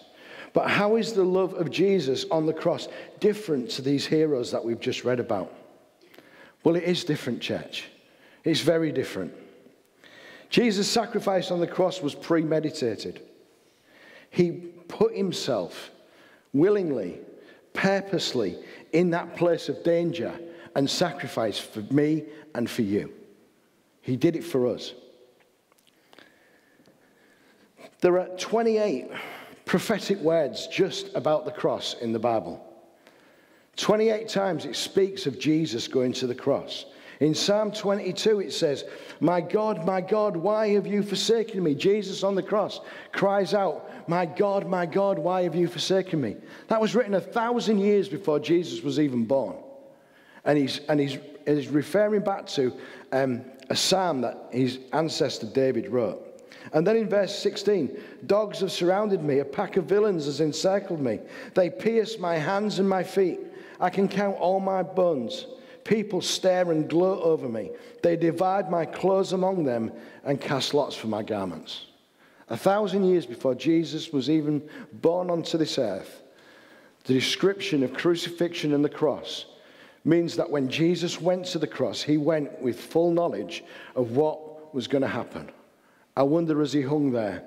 But 0.56 0.70
how 0.70 0.96
is 0.96 1.12
the 1.12 1.26
love 1.26 1.54
of 1.56 1.70
Jesus 1.70 2.26
on 2.32 2.46
the 2.46 2.54
cross 2.54 2.88
different 3.20 3.70
to 3.72 3.82
these 3.82 4.06
heroes 4.06 4.52
that 4.52 4.64
we've 4.64 4.80
just 4.80 5.04
read 5.04 5.20
about? 5.20 5.54
Well, 6.64 6.78
it 6.78 6.84
is 6.84 7.04
different, 7.04 7.42
church. 7.42 7.90
It's 8.46 8.62
very 8.62 8.94
different. 8.94 9.34
Jesus' 10.50 10.90
sacrifice 10.90 11.52
on 11.52 11.60
the 11.60 11.68
cross 11.68 12.02
was 12.02 12.16
premeditated. 12.16 13.22
He 14.30 14.52
put 14.88 15.14
himself 15.14 15.92
willingly, 16.54 17.20
purposely 17.74 18.58
in 18.94 19.10
that 19.10 19.36
place 19.36 19.68
of 19.68 19.84
danger 19.84 20.40
and 20.78 20.90
sacrifice 20.90 21.60
for 21.60 21.82
me 21.94 22.24
and 22.54 22.70
for 22.70 22.84
you. 22.84 23.12
He 24.02 24.16
did 24.16 24.38
it 24.38 24.44
for 24.46 24.68
us. 24.68 24.94
There 28.00 28.18
are 28.20 28.30
28 28.38 29.10
prophetic 29.76 30.18
words 30.20 30.68
just 30.68 31.14
about 31.16 31.44
the 31.44 31.52
cross 31.52 31.98
in 32.00 32.14
the 32.14 32.18
Bible. 32.18 32.66
28 33.76 34.30
times 34.30 34.64
it 34.64 34.74
speaks 34.74 35.26
of 35.26 35.38
Jesus 35.38 35.90
going 35.90 36.14
to 36.14 36.28
the 36.28 36.34
cross. 36.34 36.86
In 37.20 37.36
Psalm 37.36 37.74
22, 37.74 38.40
it 38.40 38.54
says, 38.54 38.86
My 39.20 39.42
God, 39.42 39.86
my 39.86 40.00
God, 40.00 40.38
why 40.38 40.70
have 40.70 40.88
you 40.88 41.04
forsaken 41.04 41.62
me? 41.62 41.76
Jesus 41.76 42.24
on 42.24 42.36
the 42.36 42.42
cross 42.42 42.80
cries 43.12 43.54
out, 43.54 44.08
My 44.08 44.26
God, 44.26 44.66
my 44.66 44.86
God, 44.86 45.20
why 45.20 45.44
have 45.44 45.56
you 45.56 45.68
forsaken 45.68 46.22
me? 46.22 46.38
That 46.70 46.80
was 46.80 46.96
written 46.96 47.16
a 47.16 47.20
thousand 47.20 47.80
years 47.80 48.08
before 48.08 48.40
Jesus 48.40 48.82
was 48.82 48.98
even 48.98 49.26
born. 49.26 49.58
And 50.46 50.58
he's, 50.58 50.80
and 50.88 51.02
he's, 51.02 51.18
he's 51.46 51.68
referring 51.68 52.22
back 52.22 52.48
to 52.48 52.72
um, 53.12 53.44
a 53.70 53.76
psalm 53.76 54.22
that 54.22 54.38
his 54.54 54.80
ancestor 54.94 55.48
David 55.48 55.90
wrote. 55.90 56.25
And 56.74 56.86
then 56.86 56.98
in 56.98 57.10
verse 57.10 57.38
16, 57.38 57.98
dogs 58.26 58.60
have 58.60 58.72
surrounded 58.72 59.24
me, 59.24 59.40
a 59.40 59.46
pack 59.46 59.78
of 59.78 59.86
villains 59.86 60.26
has 60.26 60.42
encircled 60.42 61.00
me. 61.00 61.20
They 61.54 61.70
pierce 61.70 62.18
my 62.18 62.36
hands 62.38 62.80
and 62.80 62.90
my 62.90 63.04
feet. 63.04 63.40
I 63.80 63.90
can 63.90 64.08
count 64.08 64.38
all 64.38 64.60
my 64.60 64.84
bones. 64.84 65.48
People 65.84 66.22
stare 66.22 66.72
and 66.72 66.90
gloat 66.90 67.22
over 67.22 67.48
me. 67.48 67.72
They 68.02 68.16
divide 68.16 68.72
my 68.72 68.86
clothes 68.86 69.34
among 69.34 69.64
them 69.64 69.92
and 70.24 70.42
cast 70.42 70.74
lots 70.74 70.96
for 70.96 71.08
my 71.08 71.22
garments. 71.22 71.86
A 72.50 72.58
thousand 72.58 73.06
years 73.06 73.26
before 73.26 73.56
Jesus 73.56 74.12
was 74.12 74.30
even 74.30 74.68
born 74.94 75.30
onto 75.30 75.58
this 75.58 75.78
earth, 75.78 76.22
the 77.06 77.14
description 77.14 77.84
of 77.84 77.94
crucifixion 77.94 78.74
and 78.74 78.84
the 78.84 78.90
cross 78.90 79.46
means 80.04 80.36
that 80.36 80.50
when 80.50 80.70
Jesus 80.70 81.20
went 81.20 81.46
to 81.48 81.60
the 81.60 81.68
cross, 81.68 82.02
he 82.02 82.18
went 82.18 82.62
with 82.62 82.80
full 82.80 83.12
knowledge 83.12 83.64
of 83.96 84.12
what 84.12 84.74
was 84.74 84.88
going 84.88 85.02
to 85.02 85.08
happen. 85.08 85.50
I 86.16 86.24
wonder 86.24 86.62
as 86.62 86.74
he 86.74 86.82
hung 86.82 87.12
there, 87.12 87.44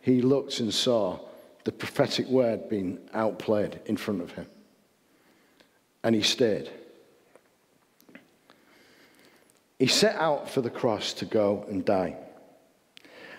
he 0.00 0.22
looked 0.22 0.60
and 0.60 0.72
saw 0.72 1.18
the 1.64 1.72
prophetic 1.72 2.26
word 2.26 2.68
being 2.68 2.98
outplayed 3.14 3.80
in 3.86 3.96
front 3.96 4.20
of 4.20 4.32
him. 4.32 4.46
And 6.04 6.14
he 6.14 6.22
stayed. 6.22 6.70
He 9.78 9.86
set 9.86 10.16
out 10.16 10.48
for 10.48 10.60
the 10.60 10.70
cross 10.70 11.12
to 11.14 11.24
go 11.24 11.64
and 11.68 11.84
die. 11.84 12.16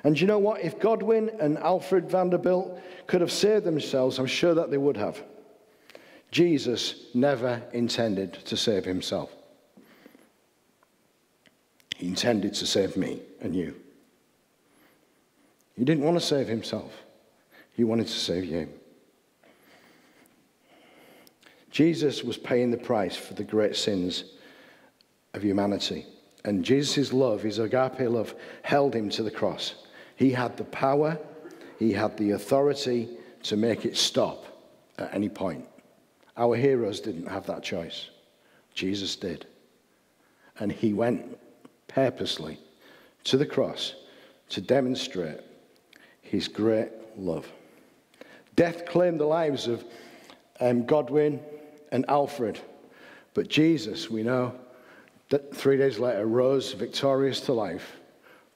And 0.04 0.20
you 0.20 0.28
know 0.28 0.40
what? 0.40 0.62
If 0.62 0.80
Godwin 0.80 1.32
and 1.40 1.58
Alfred 1.58 2.10
Vanderbilt 2.10 2.80
could 3.08 3.22
have 3.22 3.32
saved 3.32 3.63
themselves, 3.63 4.20
I'm 4.20 4.25
sure 4.25 4.54
that 4.54 4.70
they 4.70 4.78
would 4.78 4.98
have. 4.98 5.22
Jesus 6.32 6.96
never 7.13 7.62
intended 7.74 8.34
to 8.46 8.58
save 8.58 8.84
himself. 8.84 9.32
He 11.96 12.08
intended 12.08 12.54
to 12.56 12.65
save 12.65 12.98
me 12.98 13.22
and 13.39 13.56
you. 13.56 13.83
He 15.76 15.84
didn't 15.84 16.04
want 16.04 16.20
to 16.20 16.26
save 16.26 16.48
himself, 16.48 17.04
he 17.74 17.84
wanted 17.84 18.08
to 18.08 18.14
save 18.14 18.46
you. 18.46 18.70
Jesus 21.72 22.24
was 22.24 22.38
paying 22.38 22.70
the 22.70 22.78
price 22.78 23.16
for 23.16 23.34
the 23.34 23.44
great 23.44 23.76
sins 23.76 24.26
of 25.34 25.44
humanity. 25.44 26.06
And 26.46 26.64
Jesus' 26.64 27.12
love, 27.12 27.42
his 27.42 27.58
agape 27.58 28.00
love, 28.02 28.36
held 28.62 28.94
him 28.94 29.10
to 29.10 29.24
the 29.24 29.32
cross. 29.32 29.74
He 30.16 30.32
had 30.32 30.56
the 30.56 30.66
power, 30.66 31.18
he 31.80 31.92
had 31.92 32.16
the 32.18 32.32
authority 32.32 33.10
to 33.44 33.58
make 33.58 33.86
it 33.86 33.98
stop 33.98 34.46
at 35.00 35.14
any 35.14 35.30
point. 35.30 35.66
Our 36.38 36.56
heroes 36.56 37.00
didn't 37.00 37.28
have 37.28 37.48
that 37.48 37.64
choice. 37.64 38.10
Jesus 38.76 39.16
did. 39.16 39.48
And 40.60 40.72
he 40.72 40.94
went 40.94 41.40
purposely 41.88 42.60
to 43.24 43.38
the 43.38 43.46
cross 43.46 43.96
to 44.50 44.62
demonstrate 44.62 45.40
his 46.34 46.48
great 46.48 46.89
love. 47.15 47.48
Death 48.56 48.88
claimed 48.88 49.19
the 49.19 49.26
lives 49.26 49.67
of 49.67 49.86
um, 50.60 50.84
Godwin 50.84 51.39
and 51.91 52.10
Alfred, 52.10 52.60
but 53.36 53.50
Jesus, 53.50 54.10
we 54.10 54.24
know, 54.24 54.56
that 55.30 55.56
three 55.56 55.78
days 55.78 56.00
later 56.00 56.26
rose 56.26 56.74
victorious 56.74 57.39
to 57.41 57.54
life, 57.54 57.98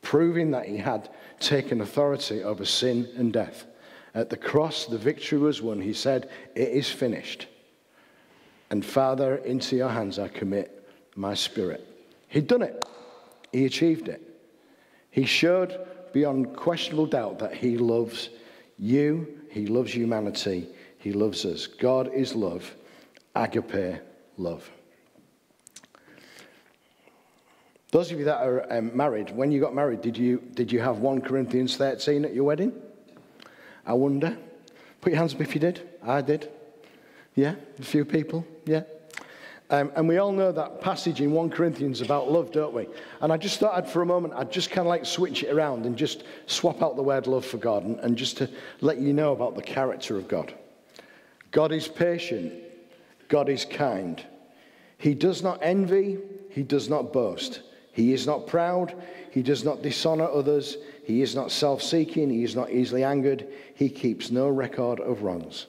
proving 0.01 0.49
that 0.51 0.65
he 0.65 0.77
had 0.77 1.09
taken 1.39 1.81
authority 1.81 2.43
over 2.43 2.65
sin 2.65 3.07
and 3.15 3.31
death. 3.31 3.65
At 4.15 4.31
the 4.31 4.37
cross, 4.37 4.87
the 4.87 4.97
victory 4.97 5.37
was 5.37 5.61
won. 5.61 5.79
He 5.79 5.93
said, 5.93 6.31
It 6.55 6.69
is 6.69 6.89
finished. 6.89 7.45
And 8.71 8.83
Father, 8.83 9.35
into 9.35 9.75
your 9.75 9.89
hands 9.89 10.17
I 10.17 10.29
commit 10.29 10.89
my 11.15 11.35
spirit. 11.35 11.85
He'd 12.27 12.47
done 12.47 12.63
it, 12.63 12.83
he 13.51 13.65
achieved 13.65 14.09
it. 14.09 14.23
He 15.11 15.25
showed 15.25 15.87
beyond 16.17 16.55
questionable 16.55 17.05
doubt 17.05 17.37
that 17.37 17.53
he 17.53 17.77
loves 17.77 18.29
you, 18.79 19.39
he 19.51 19.67
loves 19.67 19.93
humanity, 19.93 20.67
he 20.97 21.13
loves 21.13 21.45
us. 21.45 21.67
God 21.67 22.11
is 22.11 22.33
love, 22.33 22.73
agape 23.35 24.01
love. 24.35 24.67
Those 27.91 28.11
of 28.11 28.17
you 28.17 28.25
that 28.25 28.41
are 28.41 28.65
um, 28.73 28.97
married, 28.97 29.29
when 29.29 29.51
you 29.51 29.61
got 29.61 29.75
married, 29.75 30.01
did 30.01 30.17
you, 30.17 30.41
did 30.55 30.71
you 30.71 30.79
have 30.79 30.97
1 30.97 31.21
Corinthians 31.21 31.77
13 31.77 32.25
at 32.25 32.33
your 32.33 32.45
wedding? 32.45 32.73
I 33.85 33.93
wonder. 33.93 34.35
Put 35.01 35.11
your 35.11 35.19
hands 35.19 35.35
up 35.35 35.41
if 35.41 35.53
you 35.53 35.61
did. 35.61 35.87
I 36.01 36.21
did. 36.21 36.49
Yeah, 37.35 37.53
a 37.77 37.83
few 37.83 38.05
people. 38.05 38.43
Yeah. 38.65 38.81
Um, 39.69 39.91
and 39.95 40.07
we 40.07 40.17
all 40.17 40.31
know 40.31 40.53
that 40.53 40.79
passage 40.79 41.19
in 41.19 41.31
1 41.31 41.49
Corinthians 41.49 41.99
about 41.99 42.31
love, 42.31 42.51
don't 42.53 42.73
we? 42.73 42.87
And 43.19 43.33
I 43.33 43.37
just 43.37 43.59
thought 43.59 43.75
I'd, 43.75 43.89
for 43.89 44.01
a 44.01 44.05
moment, 44.05 44.33
I'd 44.33 44.51
just 44.51 44.69
kind 44.69 44.87
of 44.87 44.89
like 44.89 45.05
switch 45.05 45.43
it 45.43 45.51
around 45.53 45.85
and 45.85 45.97
just 45.97 46.23
swap 46.45 46.81
out 46.81 46.95
the 46.95 47.03
word 47.03 47.27
love 47.27 47.45
for 47.45 47.57
God 47.57 47.83
and, 47.83 47.99
and 47.99 48.17
just 48.17 48.37
to 48.37 48.49
let 48.79 48.97
you 48.97 49.11
know 49.11 49.33
about 49.33 49.55
the 49.55 49.61
character 49.61 50.15
of 50.15 50.29
God. 50.29 50.53
God 51.51 51.73
is 51.73 51.87
patient. 51.87 52.53
God 53.27 53.49
is 53.49 53.65
kind. 53.65 54.23
He 54.97 55.13
does 55.13 55.43
not 55.43 55.59
envy. 55.61 56.17
He 56.49 56.63
does 56.63 56.87
not 56.87 57.11
boast. 57.11 57.61
He 57.91 58.13
is 58.13 58.25
not 58.25 58.47
proud. 58.47 58.95
He 59.31 59.41
does 59.41 59.65
not 59.65 59.81
dishonor 59.81 60.29
others. 60.29 60.77
He 61.03 61.21
is 61.21 61.35
not 61.35 61.51
self 61.51 61.81
seeking. 61.83 62.29
He 62.29 62.43
is 62.43 62.55
not 62.55 62.71
easily 62.71 63.03
angered. 63.03 63.47
He 63.75 63.89
keeps 63.89 64.31
no 64.31 64.47
record 64.47 65.01
of 65.01 65.23
wrongs. 65.23 65.67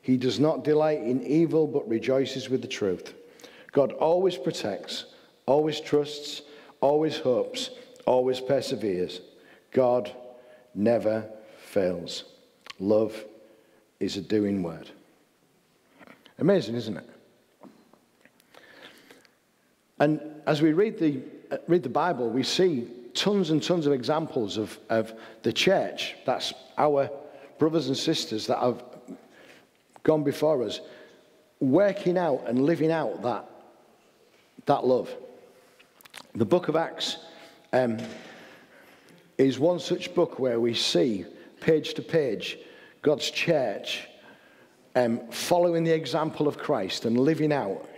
He 0.00 0.16
does 0.16 0.38
not 0.38 0.64
delight 0.64 1.00
in 1.00 1.26
evil, 1.26 1.66
but 1.66 1.88
rejoices 1.88 2.48
with 2.48 2.62
the 2.62 2.68
truth. 2.68 3.14
God 3.72 3.92
always 3.92 4.36
protects, 4.36 5.06
always 5.46 5.80
trusts, 5.80 6.42
always 6.80 7.18
hopes, 7.18 7.70
always 8.06 8.40
perseveres. 8.40 9.20
God 9.70 10.14
never 10.74 11.28
fails. 11.58 12.24
Love 12.78 13.24
is 14.00 14.16
a 14.16 14.20
doing 14.20 14.62
word. 14.62 14.90
Amazing, 16.38 16.74
isn't 16.74 16.96
it? 16.96 17.08
And 19.98 20.20
as 20.46 20.60
we 20.60 20.72
read 20.72 20.98
the 20.98 21.22
uh, 21.52 21.58
read 21.68 21.82
the 21.82 21.88
Bible, 21.88 22.30
we 22.30 22.42
see 22.42 22.88
tons 23.12 23.50
and 23.50 23.62
tons 23.62 23.86
of 23.86 23.92
examples 23.92 24.56
of, 24.56 24.78
of 24.88 25.12
the 25.42 25.52
church, 25.52 26.16
that's 26.24 26.54
our 26.78 27.10
brothers 27.58 27.88
and 27.88 27.96
sisters 27.96 28.46
that 28.46 28.58
have 28.58 28.82
gone 30.02 30.24
before 30.24 30.62
us, 30.62 30.80
working 31.60 32.16
out 32.16 32.42
and 32.46 32.64
living 32.64 32.90
out 32.90 33.22
that, 33.22 33.48
that 34.66 34.86
love. 34.86 35.14
The 36.34 36.44
book 36.44 36.68
of 36.68 36.76
Acts 36.76 37.18
um, 37.72 37.98
is 39.38 39.58
one 39.58 39.80
such 39.80 40.14
book 40.14 40.38
where 40.38 40.60
we 40.60 40.74
see, 40.74 41.24
page 41.60 41.94
to 41.94 42.02
page, 42.02 42.58
God's 43.02 43.30
church 43.30 44.06
um, 44.94 45.20
following 45.30 45.84
the 45.84 45.92
example 45.92 46.46
of 46.48 46.58
Christ 46.58 47.04
and 47.04 47.18
living 47.18 47.52
out 47.52 47.88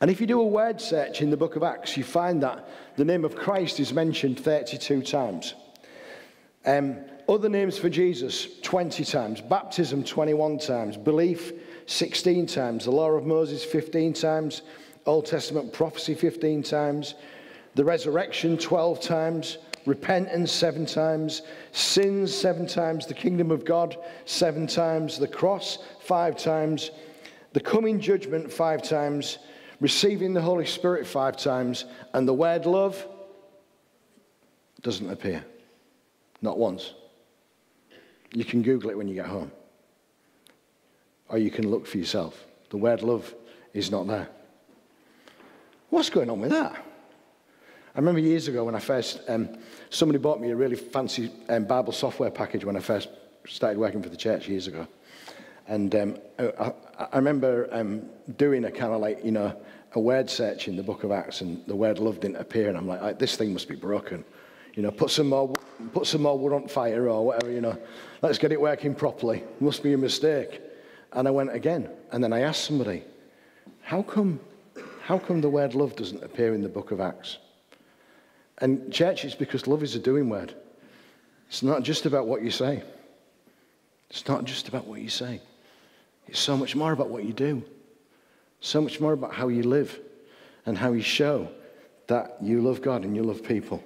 And 0.00 0.10
if 0.10 0.20
you 0.20 0.26
do 0.26 0.40
a 0.40 0.46
word 0.46 0.80
search 0.80 1.20
in 1.20 1.30
the 1.30 1.36
book 1.36 1.56
of 1.56 1.62
Acts, 1.62 1.96
you 1.96 2.04
find 2.04 2.42
that 2.42 2.66
the 2.96 3.04
name 3.04 3.24
of 3.24 3.36
Christ 3.36 3.80
is 3.80 3.92
mentioned 3.92 4.40
32 4.40 5.02
times. 5.02 5.54
Um, 6.64 6.98
other 7.28 7.50
names 7.50 7.76
for 7.76 7.90
Jesus, 7.90 8.48
20 8.62 9.04
times. 9.04 9.40
Baptism, 9.42 10.04
21 10.04 10.58
times. 10.58 10.96
Belief, 10.96 11.52
16 11.86 12.46
times. 12.46 12.84
The 12.86 12.90
law 12.90 13.10
of 13.10 13.26
Moses, 13.26 13.62
15 13.62 14.14
times. 14.14 14.62
Old 15.06 15.26
Testament 15.26 15.72
prophecy, 15.72 16.14
15 16.14 16.62
times. 16.62 17.14
The 17.74 17.84
resurrection, 17.84 18.58
12 18.58 19.00
times. 19.00 19.58
Repentance, 19.86 20.52
seven 20.52 20.84
times. 20.84 21.42
Sins, 21.72 22.34
seven 22.34 22.66
times. 22.66 23.06
The 23.06 23.14
kingdom 23.14 23.50
of 23.50 23.64
God, 23.64 23.96
seven 24.26 24.66
times. 24.66 25.18
The 25.18 25.28
cross, 25.28 25.78
five 26.00 26.36
times. 26.36 26.90
The 27.52 27.60
coming 27.60 27.98
judgment, 28.00 28.52
five 28.52 28.82
times. 28.82 29.38
Receiving 29.80 30.34
the 30.34 30.42
Holy 30.42 30.66
Spirit, 30.66 31.06
five 31.06 31.36
times. 31.36 31.86
And 32.12 32.28
the 32.28 32.34
word 32.34 32.66
love 32.66 33.06
doesn't 34.82 35.10
appear. 35.10 35.44
Not 36.42 36.58
once. 36.58 36.94
You 38.32 38.44
can 38.44 38.62
Google 38.62 38.90
it 38.90 38.98
when 38.98 39.08
you 39.08 39.14
get 39.14 39.26
home. 39.26 39.50
Or 41.28 41.38
you 41.38 41.50
can 41.50 41.70
look 41.70 41.86
for 41.86 41.98
yourself. 41.98 42.46
The 42.70 42.76
word 42.76 43.02
love 43.02 43.34
is 43.72 43.90
not 43.90 44.06
there. 44.06 44.28
What's 45.90 46.08
going 46.08 46.30
on 46.30 46.40
with 46.40 46.50
that? 46.50 46.72
I 46.72 47.98
remember 47.98 48.20
years 48.20 48.46
ago 48.46 48.64
when 48.64 48.76
I 48.76 48.78
first, 48.78 49.20
um, 49.26 49.48
somebody 49.90 50.20
bought 50.20 50.40
me 50.40 50.50
a 50.52 50.56
really 50.56 50.76
fancy 50.76 51.32
um, 51.48 51.64
Bible 51.64 51.92
software 51.92 52.30
package 52.30 52.64
when 52.64 52.76
I 52.76 52.80
first 52.80 53.08
started 53.48 53.76
working 53.76 54.00
for 54.00 54.08
the 54.08 54.16
church 54.16 54.48
years 54.48 54.68
ago. 54.68 54.86
And 55.66 55.92
um, 55.96 56.16
I, 56.38 56.72
I, 57.12 57.16
remember 57.16 57.68
um, 57.72 58.02
doing 58.36 58.66
a 58.66 58.70
kind 58.70 58.92
of 58.92 59.00
like, 59.00 59.24
you 59.24 59.32
know, 59.32 59.60
a 59.94 60.00
word 60.00 60.30
search 60.30 60.68
in 60.68 60.76
the 60.76 60.82
book 60.84 61.02
of 61.02 61.10
Acts 61.10 61.40
and 61.40 61.66
the 61.66 61.74
word 61.74 61.98
love 61.98 62.20
didn't 62.20 62.36
appear. 62.36 62.68
And 62.68 62.78
I'm 62.78 62.86
like, 62.86 63.18
this 63.18 63.34
thing 63.34 63.52
must 63.52 63.68
be 63.68 63.74
broken. 63.74 64.24
You 64.74 64.84
know, 64.84 64.92
put 64.92 65.10
some 65.10 65.28
more, 65.28 65.52
put 65.92 66.06
some 66.06 66.22
more 66.22 66.38
wood 66.38 66.52
on 66.52 66.68
fire 66.68 67.08
or 67.08 67.26
whatever, 67.26 67.50
you 67.50 67.60
know. 67.60 67.76
Let's 68.22 68.38
get 68.38 68.52
it 68.52 68.60
working 68.60 68.94
properly. 68.94 69.42
Must 69.58 69.82
be 69.82 69.92
a 69.92 69.98
mistake. 69.98 70.60
And 71.12 71.26
I 71.26 71.32
went 71.32 71.52
again. 71.52 71.90
And 72.12 72.22
then 72.22 72.32
I 72.32 72.42
asked 72.42 72.64
somebody, 72.64 73.02
how 73.82 74.02
come, 74.02 74.38
how 75.10 75.18
come 75.18 75.40
the 75.40 75.50
word 75.50 75.74
love 75.74 75.96
doesn't 75.96 76.22
appear 76.22 76.54
in 76.54 76.62
the 76.62 76.68
book 76.68 76.92
of 76.92 77.00
Acts? 77.00 77.38
And 78.58 78.92
church, 78.92 79.24
it's 79.24 79.34
because 79.34 79.66
love 79.66 79.82
is 79.82 79.96
a 79.96 79.98
doing 79.98 80.28
word. 80.28 80.54
It's 81.48 81.64
not 81.64 81.82
just 81.82 82.06
about 82.06 82.28
what 82.28 82.42
you 82.42 82.52
say. 82.52 82.84
It's 84.08 84.28
not 84.28 84.44
just 84.44 84.68
about 84.68 84.86
what 84.86 85.00
you 85.00 85.08
say. 85.08 85.40
It's 86.28 86.38
so 86.38 86.56
much 86.56 86.76
more 86.76 86.92
about 86.92 87.08
what 87.08 87.24
you 87.24 87.32
do. 87.32 87.64
So 88.60 88.80
much 88.80 89.00
more 89.00 89.12
about 89.12 89.34
how 89.34 89.48
you 89.48 89.64
live 89.64 89.98
and 90.64 90.78
how 90.78 90.92
you 90.92 91.02
show 91.02 91.48
that 92.06 92.36
you 92.40 92.60
love 92.60 92.80
God 92.80 93.02
and 93.02 93.16
you 93.16 93.24
love 93.24 93.42
people. 93.42 93.82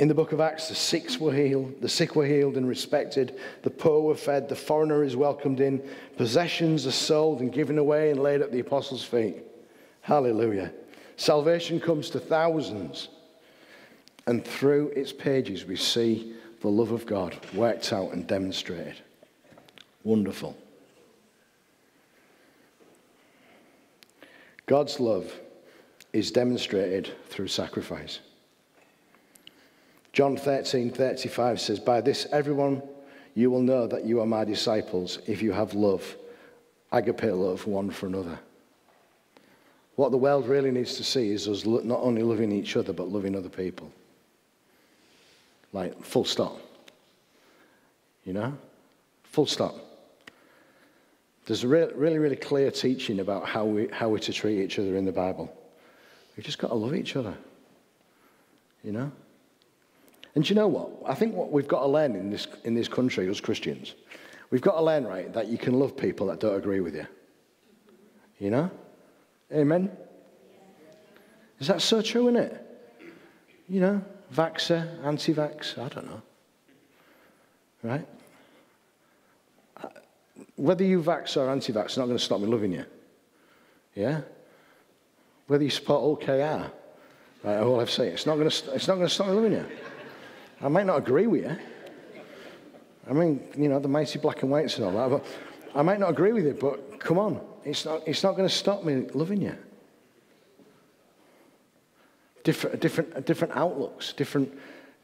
In 0.00 0.08
the 0.08 0.14
book 0.14 0.32
of 0.32 0.40
Acts, 0.40 0.70
the 0.70 0.74
sick 0.74 1.20
were 1.20 1.30
healed, 1.30 1.82
the 1.82 1.88
sick 1.88 2.16
were 2.16 2.24
healed 2.24 2.56
and 2.56 2.66
respected, 2.66 3.38
the 3.60 3.68
poor 3.68 4.00
were 4.00 4.14
fed, 4.14 4.48
the 4.48 4.56
foreigner 4.56 5.04
is 5.04 5.14
welcomed 5.14 5.60
in, 5.60 5.86
possessions 6.16 6.86
are 6.86 6.90
sold 6.90 7.40
and 7.40 7.52
given 7.52 7.76
away 7.76 8.10
and 8.10 8.18
laid 8.18 8.40
at 8.40 8.50
the 8.50 8.60
apostles' 8.60 9.04
feet. 9.04 9.44
Hallelujah. 10.00 10.72
Salvation 11.18 11.78
comes 11.78 12.08
to 12.10 12.18
thousands. 12.18 13.08
And 14.26 14.42
through 14.42 14.88
its 14.96 15.12
pages, 15.12 15.66
we 15.66 15.76
see 15.76 16.32
the 16.62 16.68
love 16.68 16.92
of 16.92 17.04
God 17.04 17.36
worked 17.52 17.92
out 17.92 18.14
and 18.14 18.26
demonstrated. 18.26 19.02
Wonderful. 20.02 20.56
God's 24.64 24.98
love 24.98 25.30
is 26.14 26.30
demonstrated 26.30 27.12
through 27.28 27.48
sacrifice. 27.48 28.20
John 30.12 30.36
13, 30.36 30.90
35 30.90 31.60
says, 31.60 31.78
By 31.78 32.00
this 32.00 32.26
everyone 32.32 32.82
you 33.34 33.50
will 33.50 33.62
know 33.62 33.86
that 33.86 34.04
you 34.04 34.20
are 34.20 34.26
my 34.26 34.44
disciples 34.44 35.20
if 35.26 35.40
you 35.42 35.52
have 35.52 35.74
love, 35.74 36.16
agape 36.90 37.22
love 37.22 37.66
one 37.66 37.90
for 37.90 38.06
another. 38.06 38.38
What 39.96 40.10
the 40.10 40.18
world 40.18 40.48
really 40.48 40.70
needs 40.70 40.96
to 40.96 41.04
see 41.04 41.30
is 41.30 41.46
us 41.46 41.64
not 41.66 42.00
only 42.00 42.22
loving 42.22 42.52
each 42.52 42.76
other, 42.76 42.92
but 42.92 43.08
loving 43.08 43.36
other 43.36 43.48
people. 43.48 43.92
Like, 45.72 46.02
full 46.02 46.24
stop. 46.24 46.58
You 48.24 48.32
know? 48.32 48.56
Full 49.24 49.46
stop. 49.46 49.74
There's 51.46 51.64
a 51.64 51.68
really, 51.68 51.92
really, 51.94 52.18
really 52.18 52.36
clear 52.36 52.70
teaching 52.70 53.20
about 53.20 53.46
how, 53.46 53.64
we, 53.64 53.88
how 53.88 54.08
we're 54.08 54.18
to 54.20 54.32
treat 54.32 54.62
each 54.62 54.78
other 54.78 54.96
in 54.96 55.04
the 55.04 55.12
Bible. 55.12 55.54
We've 56.36 56.46
just 56.46 56.58
got 56.58 56.68
to 56.68 56.74
love 56.74 56.94
each 56.94 57.16
other. 57.16 57.34
You 58.82 58.92
know? 58.92 59.12
And 60.34 60.48
you 60.48 60.54
know 60.54 60.68
what? 60.68 60.90
I 61.06 61.14
think 61.14 61.34
what 61.34 61.50
we've 61.50 61.68
got 61.68 61.80
to 61.80 61.86
learn 61.86 62.14
in 62.14 62.30
this, 62.30 62.46
in 62.64 62.74
this 62.74 62.88
country 62.88 63.28
as 63.28 63.40
Christians, 63.40 63.94
we've 64.50 64.60
got 64.60 64.74
to 64.74 64.82
learn, 64.82 65.06
right, 65.06 65.32
that 65.32 65.48
you 65.48 65.58
can 65.58 65.78
love 65.78 65.96
people 65.96 66.26
that 66.28 66.40
don't 66.40 66.56
agree 66.56 66.80
with 66.80 66.94
you. 66.94 67.06
You 68.38 68.50
know? 68.50 68.70
Amen? 69.52 69.90
Is 71.58 71.66
that 71.66 71.82
so 71.82 72.00
true, 72.00 72.28
isn't 72.28 72.40
it? 72.40 72.66
You 73.68 73.80
know, 73.80 74.04
vaxxer, 74.34 75.04
anti 75.04 75.34
vax, 75.34 75.76
I 75.78 75.88
don't 75.88 76.06
know. 76.06 76.22
Right? 77.82 78.06
Uh, 79.76 79.88
whether 80.56 80.84
you 80.84 81.02
vax 81.02 81.36
or 81.36 81.50
anti 81.50 81.72
vax 81.72 81.90
is 81.90 81.98
not 81.98 82.06
going 82.06 82.16
to 82.16 82.24
stop 82.24 82.40
me 82.40 82.46
loving 82.46 82.72
you. 82.72 82.84
Yeah? 83.94 84.22
Whether 85.48 85.64
you 85.64 85.70
support 85.70 86.20
OKR, 86.20 86.70
right, 87.42 87.56
all 87.58 87.80
I've 87.80 87.90
said, 87.90 88.08
it's 88.08 88.26
not 88.26 88.36
going 88.36 88.48
to, 88.48 88.74
it's 88.74 88.88
not 88.88 88.94
going 88.94 89.08
to 89.08 89.14
stop 89.14 89.26
me 89.26 89.34
loving 89.34 89.52
you. 89.52 89.66
I 90.62 90.68
might 90.68 90.86
not 90.86 90.98
agree 90.98 91.26
with 91.26 91.42
you. 91.42 91.56
I 93.08 93.12
mean, 93.12 93.42
you 93.56 93.68
know, 93.68 93.78
the 93.78 93.88
mighty 93.88 94.18
black 94.18 94.42
and 94.42 94.50
whites 94.50 94.76
and 94.76 94.84
all 94.84 94.92
that, 94.92 95.22
but 95.22 95.78
I 95.78 95.82
might 95.82 95.98
not 95.98 96.10
agree 96.10 96.32
with 96.32 96.44
you, 96.44 96.56
but 96.58 97.00
come 97.00 97.18
on. 97.18 97.40
It's 97.64 97.84
not, 97.84 98.06
it's 98.06 98.22
not 98.22 98.36
going 98.36 98.48
to 98.48 98.54
stop 98.54 98.84
me 98.84 99.06
loving 99.14 99.42
you. 99.42 99.56
Different, 102.44 102.80
different, 102.80 103.26
different 103.26 103.56
outlooks, 103.56 104.12
different 104.12 104.52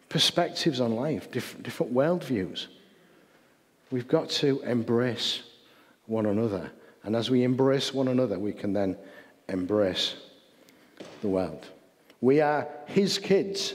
perspectives 0.08 0.80
on 0.80 0.94
life, 0.94 1.30
different, 1.30 1.64
different 1.64 1.92
worldviews. 1.92 2.66
We've 3.90 4.08
got 4.08 4.30
to 4.30 4.60
embrace 4.62 5.42
one 6.06 6.26
another. 6.26 6.70
And 7.04 7.14
as 7.14 7.30
we 7.30 7.44
embrace 7.44 7.94
one 7.94 8.08
another, 8.08 8.38
we 8.38 8.52
can 8.52 8.72
then 8.72 8.96
embrace 9.48 10.16
the 11.22 11.28
world. 11.28 11.66
We 12.20 12.40
are 12.40 12.66
his 12.86 13.18
kids. 13.18 13.74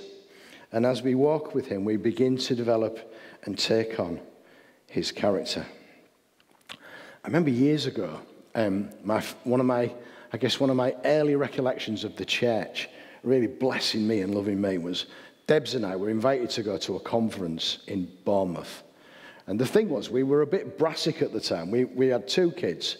And 0.72 0.86
as 0.86 1.02
we 1.02 1.16
walk 1.16 1.54
with 1.54 1.68
him, 1.68 1.84
we 1.84 1.98
begin 1.98 2.38
to 2.38 2.56
develop 2.56 3.14
and 3.44 3.58
take 3.58 4.00
on 4.00 4.20
his 4.88 5.12
character. 5.12 5.66
I 6.72 7.28
remember 7.28 7.50
years 7.50 7.86
ago, 7.86 8.20
um, 8.56 8.90
my, 9.04 9.22
one 9.44 9.60
of 9.60 9.66
my, 9.66 9.94
I 10.34 10.38
guess 10.38 10.60
one 10.60 10.70
of 10.70 10.76
my 10.76 10.96
early 11.06 11.36
recollections 11.36 12.04
of 12.04 12.16
the 12.16 12.26
church 12.26 12.90
really 13.24 13.48
blessing 13.48 14.08
me 14.08 14.22
and 14.22 14.34
loving 14.34 14.60
me 14.60 14.78
was 14.78 15.06
Debs 15.48 15.76
and 15.76 15.86
I 15.86 15.96
were 15.96 16.10
invited 16.10 16.50
to 16.52 16.64
go 16.64 16.78
to 16.78 16.96
a 16.96 17.00
conference 17.00 17.80
in 17.88 18.12
Bournemouth. 18.26 18.84
And 19.48 19.60
the 19.60 19.66
thing 19.66 19.90
was, 19.90 20.10
we 20.10 20.24
were 20.24 20.42
a 20.42 20.48
bit 20.48 20.78
brassic 20.78 21.22
at 21.22 21.34
the 21.34 21.42
time. 21.42 21.72
We, 21.72 21.86
we 21.86 22.08
had 22.08 22.28
two 22.28 22.52
kids, 22.52 22.98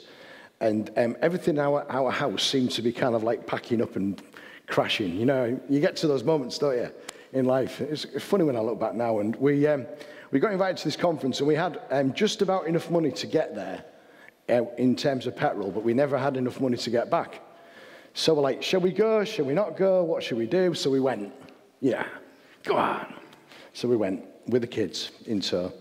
and 0.60 0.92
um, 0.98 1.16
everything 1.22 1.56
in 1.56 1.62
our, 1.62 1.86
our 1.90 2.12
house 2.12 2.44
seemed 2.44 2.72
to 2.72 2.82
be 2.82 2.92
kind 2.92 3.16
of 3.16 3.24
like 3.24 3.48
packing 3.48 3.82
up 3.82 3.96
and 3.96 4.22
crashing. 4.68 5.16
You 5.16 5.26
know, 5.26 5.60
you 5.70 5.80
get 5.80 5.96
to 5.98 6.08
those 6.08 6.24
moments, 6.24 6.58
don't 6.58 6.76
you? 6.76 6.92
In 7.34 7.46
life. 7.46 7.80
It's 7.80 8.06
funny 8.20 8.44
when 8.44 8.58
I 8.58 8.60
look 8.60 8.78
back 8.78 8.94
now. 8.94 9.20
And 9.20 9.36
we, 9.38 9.66
um, 9.66 9.86
we 10.32 10.40
got 10.40 10.52
invited 10.52 10.76
to 10.78 10.84
this 10.84 10.98
conference, 10.98 11.40
and 11.40 11.48
we 11.48 11.56
had 11.56 11.82
um, 11.90 12.14
just 12.14 12.42
about 12.42 12.68
enough 12.68 12.92
money 12.92 13.10
to 13.12 13.26
get 13.26 13.56
there 13.56 13.86
uh, 14.50 14.66
in 14.78 14.98
terms 14.98 15.28
of 15.28 15.36
petrol, 15.36 15.72
but 15.72 15.82
we 15.82 15.94
never 15.94 16.18
had 16.18 16.36
enough 16.36 16.60
money 16.60 16.76
to 16.76 16.90
get 16.90 17.10
back. 17.10 17.40
So 18.14 18.34
we're 18.34 18.42
like, 18.42 18.62
shall 18.62 18.82
we 18.82 18.92
go? 18.92 19.24
Shall 19.24 19.46
we 19.46 19.54
not 19.54 19.78
go? 19.78 20.04
What 20.04 20.24
should 20.24 20.38
we 20.38 20.46
do? 20.46 20.74
So 20.74 20.90
we 20.90 21.00
went, 21.00 21.32
yeah, 21.80 22.06
go 22.64 22.76
on. 22.76 23.14
So 23.72 23.88
we 23.88 23.96
went 23.96 24.26
with 24.48 24.62
the 24.62 24.68
kids 24.68 25.12
in 25.26 25.40
tow. 25.40 25.72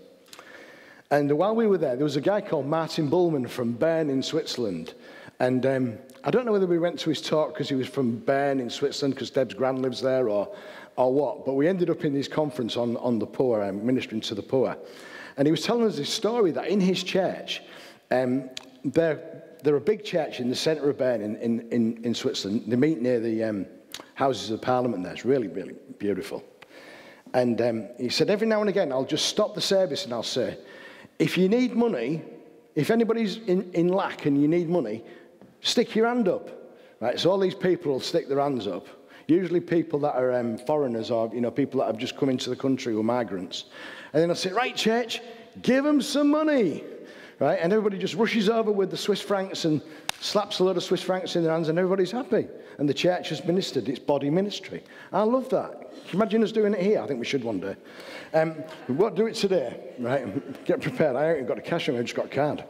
And 1.11 1.33
while 1.37 1.57
we 1.57 1.67
were 1.67 1.79
there, 1.79 1.97
there 1.97 2.05
was 2.05 2.15
a 2.15 2.21
guy 2.21 2.41
called 2.41 2.67
Martin 2.67 3.11
Bühlmann 3.11 3.49
from 3.49 3.73
Bern 3.73 4.09
in 4.09 4.23
Switzerland. 4.23 4.95
And 5.41 5.67
um, 5.67 5.99
I 6.23 6.31
don't 6.31 6.47
know 6.47 6.53
whether 6.53 6.67
we 6.67 6.79
went 6.79 7.01
to 7.01 7.09
his 7.09 7.21
talk 7.21 7.55
because 7.55 7.69
he 7.69 7.75
was 7.75 7.89
from 7.89 8.19
Bern 8.19 8.61
in 8.61 8.71
Switzerland, 8.71 9.15
because 9.15 9.31
Deb's 9.31 9.55
grand 9.55 9.83
lives 9.83 10.01
there, 10.01 10.29
or 10.29 10.55
or 10.97 11.13
what, 11.13 11.47
but 11.47 11.55
we 11.55 11.69
ended 11.69 11.91
up 11.91 12.05
in 12.05 12.13
this 12.13 12.29
conference 12.29 12.77
on, 12.77 12.97
on 12.99 13.19
the 13.19 13.27
poor, 13.27 13.63
um, 13.63 13.85
ministering 13.85 14.21
to 14.23 14.35
the 14.35 14.43
poor. 14.43 14.77
And 15.37 15.47
he 15.47 15.51
was 15.51 15.63
telling 15.63 15.85
us 15.87 15.97
this 15.97 16.11
story 16.11 16.51
that 16.53 16.69
in 16.69 16.81
his 16.81 17.03
church, 17.03 17.63
um, 18.11 18.51
they're, 18.85 19.43
they're 19.63 19.77
a 19.77 19.81
big 19.81 20.05
church 20.05 20.41
in 20.41 20.51
the 20.51 20.57
centre 20.57 20.91
of 20.91 20.99
Bern 20.99 21.23
in, 21.23 21.37
in, 21.37 21.69
in, 21.71 22.05
in 22.05 22.15
Switzerland. 22.15 22.65
They 22.67 22.77
meet 22.77 23.01
near 23.01 23.21
the 23.21 23.45
um, 23.45 23.67
Houses 24.15 24.51
of 24.51 24.61
Parliament 24.61 25.05
there. 25.05 25.13
It's 25.13 25.25
really, 25.25 25.49
really 25.49 25.75
beautiful. 25.99 26.45
And 27.33 27.61
um, 27.63 27.89
he 27.97 28.09
said, 28.09 28.29
every 28.29 28.47
now 28.47 28.61
and 28.61 28.69
again, 28.69 28.93
I'll 28.93 29.05
just 29.05 29.27
stop 29.27 29.55
the 29.55 29.61
service 29.61 30.05
and 30.05 30.13
I'll 30.13 30.23
say, 30.23 30.59
if 31.19 31.39
you 31.39 31.49
need 31.49 31.75
money, 31.75 32.23
if 32.75 32.91
anybody's 32.91 33.37
in, 33.39 33.71
in 33.73 33.89
lack 33.89 34.27
and 34.27 34.41
you 34.41 34.49
need 34.49 34.69
money, 34.69 35.05
Stick 35.61 35.95
your 35.95 36.07
hand 36.07 36.29
up. 36.29 36.51
Right? 37.01 37.19
So 37.19 37.31
all 37.31 37.39
these 37.39 37.55
people 37.55 37.93
will 37.93 38.01
stick 38.01 38.29
their 38.29 38.41
hands 38.41 38.67
up. 38.67 38.87
Usually 39.31 39.61
people 39.61 40.01
that 40.01 40.17
are 40.17 40.33
um, 40.33 40.59
foreigners 40.59 41.11
or, 41.11 41.31
you 41.33 41.41
know, 41.41 41.53
people 41.53 41.81
that 41.81 41.87
have 41.87 41.99
just 41.99 42.17
come 42.17 42.29
into 42.29 42.51
the 42.51 42.57
country 42.57 42.95
or 42.95 43.05
migrants. 43.05 43.67
And 44.13 44.21
then 44.21 44.29
I'll 44.29 44.37
say, 44.37 44.51
right, 44.51 44.75
church, 44.75 45.21
give 45.63 45.85
them 45.85 46.03
some 46.03 46.29
money. 46.29 46.83
Right? 47.39 47.59
And 47.63 47.73
everybody 47.73 47.97
just 47.97 48.15
rushes 48.15 48.49
over 48.49 48.73
with 48.73 48.91
the 48.91 48.97
Swiss 48.97 49.21
francs 49.21 49.65
and 49.65 49.81
slaps 50.19 50.59
a 50.59 50.65
load 50.65 50.77
of 50.77 50.83
Swiss 50.83 51.01
francs 51.01 51.37
in 51.37 51.45
their 51.45 51.53
hands 51.53 51.69
and 51.69 51.79
everybody's 51.79 52.11
happy. 52.11 52.49
And 52.79 52.89
the 52.89 52.95
church 52.95 53.29
has 53.29 53.45
ministered 53.45 53.89
its 53.89 54.01
body 54.01 54.31
ministry. 54.31 54.83
I 55.13 55.23
love 55.23 55.49
that. 55.51 55.93
Imagine 56.13 56.43
us 56.43 56.51
doing 56.51 56.75
it 56.75 56.81
here? 56.81 57.01
I 57.01 57.07
think 57.07 57.21
we 57.21 57.25
should 57.25 57.45
one 57.45 57.61
day. 57.61 57.77
Um, 58.35 58.57
we 58.89 58.95
won't 58.95 59.15
do 59.15 59.27
it 59.27 59.35
today, 59.35 59.95
right? 60.01 60.65
Get 60.65 60.83
prepared. 60.83 61.15
I 61.15 61.27
haven't 61.27 61.47
got 61.47 61.57
a 61.57 61.63
cash 61.63 61.89
me, 61.89 61.97
I 61.99 62.03
just 62.03 62.17
got 62.17 62.27
a 62.27 62.29
card. 62.29 62.65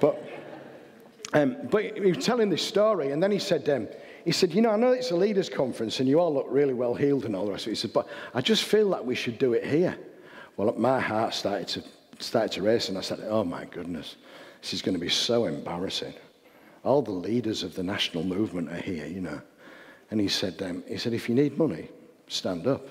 But, 0.00 0.22
um, 1.32 1.56
but 1.70 1.96
he 1.96 2.12
was 2.12 2.24
telling 2.24 2.50
this 2.50 2.66
story, 2.66 3.12
and 3.12 3.22
then 3.22 3.30
he 3.30 3.38
said, 3.38 3.68
um, 3.68 3.88
he 4.24 4.32
said, 4.32 4.52
you 4.52 4.62
know, 4.62 4.70
I 4.70 4.76
know 4.76 4.92
it's 4.92 5.10
a 5.10 5.16
leaders' 5.16 5.48
conference 5.48 6.00
and 6.00 6.08
you 6.08 6.20
all 6.20 6.32
look 6.32 6.46
really 6.48 6.74
well 6.74 6.94
healed 6.94 7.24
and 7.24 7.34
all 7.34 7.46
the 7.46 7.52
rest 7.52 7.66
of 7.66 7.68
it. 7.68 7.76
He 7.76 7.76
said, 7.76 7.92
but 7.92 8.08
I 8.34 8.40
just 8.40 8.64
feel 8.64 8.86
like 8.86 9.04
we 9.04 9.14
should 9.14 9.38
do 9.38 9.52
it 9.52 9.64
here. 9.64 9.96
Well, 10.56 10.72
my 10.76 11.00
heart 11.00 11.34
started 11.34 11.68
to, 11.68 11.82
started 12.22 12.52
to 12.52 12.62
race, 12.62 12.88
and 12.88 12.98
I 12.98 13.00
said, 13.00 13.20
oh 13.28 13.42
my 13.42 13.64
goodness, 13.64 14.16
this 14.60 14.74
is 14.74 14.82
going 14.82 14.94
to 14.94 15.00
be 15.00 15.08
so 15.08 15.46
embarrassing. 15.46 16.14
All 16.84 17.02
the 17.02 17.10
leaders 17.10 17.62
of 17.62 17.74
the 17.74 17.82
national 17.82 18.24
movement 18.24 18.70
are 18.70 18.80
here, 18.80 19.06
you 19.06 19.20
know. 19.20 19.40
And 20.10 20.20
he 20.20 20.28
said, 20.28 20.60
um, 20.62 20.84
he 20.86 20.98
said, 20.98 21.14
if 21.14 21.28
you 21.28 21.34
need 21.34 21.56
money, 21.56 21.88
stand 22.28 22.66
up. 22.66 22.86